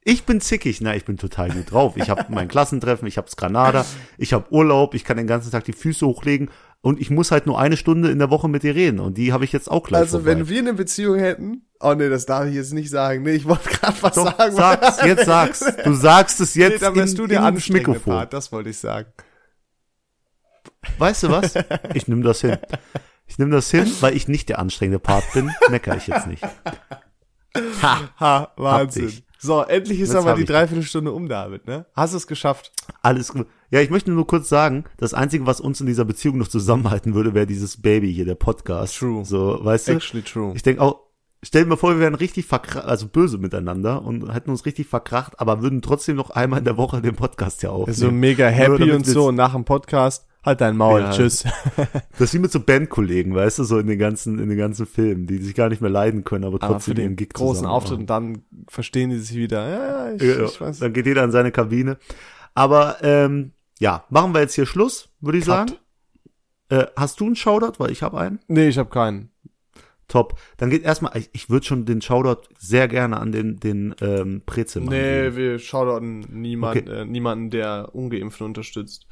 [0.09, 1.97] Ich bin zickig, na, ich bin total gut drauf.
[1.97, 3.85] Ich habe mein Klassentreffen, ich hab's Granada,
[4.17, 7.45] ich habe Urlaub, ich kann den ganzen Tag die Füße hochlegen und ich muss halt
[7.45, 9.83] nur eine Stunde in der Woche mit dir reden und die habe ich jetzt auch
[9.83, 10.31] gleich Also, vorbei.
[10.37, 13.23] wenn wir eine Beziehung hätten, oh nee, das darf ich jetzt nicht sagen.
[13.23, 14.55] Nee, ich wollte gerade was Doch, sagen.
[14.55, 15.59] sag's, jetzt sag's.
[15.83, 18.13] Du sagst es Nee, jetzt dann wärst in, du der ins anstrengende Mikrofon.
[18.13, 19.11] Part, das wollte ich sagen.
[20.99, 21.53] Weißt du was?
[21.93, 22.57] Ich nehme das hin.
[23.27, 26.43] Ich nehme das hin, weil ich nicht der anstrengende Part bin, meckere ich jetzt nicht.
[27.81, 29.11] Ha, Ha, Wahnsinn.
[29.39, 30.45] So, endlich ist Jetzt aber die.
[30.45, 31.85] Dreiviertelstunde um, David, ne?
[31.95, 32.71] Hast du es geschafft?
[33.01, 33.47] alles gut.
[33.71, 37.13] Ja, ich möchte nur kurz sagen, das Einzige, was uns in dieser Beziehung noch zusammenhalten
[37.15, 38.97] würde, wäre dieses Baby hier, der Podcast.
[38.97, 39.25] True.
[39.25, 39.91] So, weißt du?
[39.93, 40.53] Actually true.
[40.55, 41.01] Ich denke auch,
[41.43, 44.87] stell dir mal vor, wir wären richtig verkracht, also böse miteinander und hätten uns richtig
[44.87, 47.97] verkracht, aber würden trotzdem noch einmal in der Woche den Podcast ja aufnehmen.
[47.97, 51.11] so mega Nur happy damit und so und nach dem Podcast, halt dein Maul, Ja.
[51.11, 51.43] tschüss.
[52.13, 54.85] Das ist wie mit so Bandkollegen, weißt du, so in den ganzen, in den ganzen
[54.87, 57.29] Filmen, die sich gar nicht mehr leiden können, aber Aber trotzdem für ihren den Gig
[57.33, 58.01] großen Auftritt machen.
[58.01, 59.67] und dann verstehen die sich wieder.
[59.69, 60.79] Ja, ja, ich, Ja, ich weiß.
[60.79, 61.97] Dann geht jeder in seine Kabine.
[62.55, 65.69] Aber ähm, ja, machen wir jetzt hier Schluss, würde ich Cut.
[65.69, 65.73] sagen.
[66.69, 67.73] Äh, hast du einen Shoutout?
[67.77, 68.39] Weil ich habe einen.
[68.47, 69.29] Nee, ich habe keinen.
[70.09, 70.39] Top.
[70.55, 74.41] Dann geht erstmal, ich, ich würde schon den Shoutout sehr gerne an den, den ähm,
[74.45, 75.35] Brezelmann Nee, geben.
[75.35, 77.01] wir shoutouten niemand, Okay.
[77.01, 79.05] äh, niemanden, der Ungeimpften unterstützt.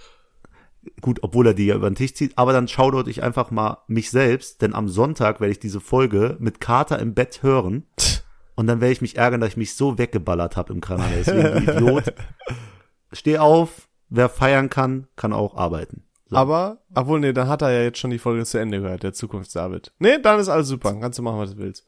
[1.01, 2.38] Gut, obwohl er die ja über den Tisch zieht.
[2.38, 6.38] Aber dann Shoutout ich einfach mal mich selbst, denn am Sonntag werde ich diese Folge
[6.39, 7.86] mit Kater im Bett hören.
[8.55, 11.11] Und dann werde ich mich ärgern, dass ich mich so weggeballert habe im Kanal.
[11.13, 12.13] Deswegen, Idiot.
[13.11, 16.03] Steh auf, wer feiern kann, kann auch arbeiten.
[16.27, 16.38] So.
[16.38, 19.13] Aber, obwohl, nee, dann hat er ja jetzt schon die Folge zu Ende gehört, der
[19.13, 19.91] Zukunftsdavid.
[19.99, 20.93] Nee, dann ist alles super.
[20.99, 21.86] Kannst du machen, was du willst.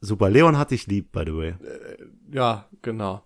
[0.00, 0.30] Super.
[0.30, 1.54] Leon hat dich lieb, by the way.
[2.32, 3.22] Ja, genau.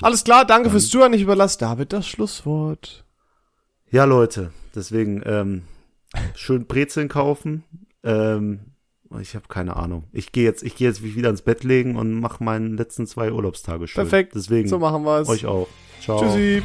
[0.00, 1.12] Alles klar, danke fürs Zuhören.
[1.12, 3.03] Ich überlasse David das Schlusswort.
[3.94, 5.62] Ja, Leute, deswegen ähm,
[6.34, 7.62] schön Brezeln kaufen.
[8.02, 8.58] Ähm,
[9.20, 10.02] ich habe keine Ahnung.
[10.10, 13.30] Ich gehe jetzt, ich gehe jetzt wieder ins Bett legen und mache meinen letzten zwei
[13.30, 14.02] Urlaubstage schön.
[14.02, 14.34] Perfekt.
[14.34, 15.28] Deswegen So machen wir's.
[15.28, 15.68] euch auch.
[16.00, 16.18] Ciao.
[16.18, 16.64] Tschüssi.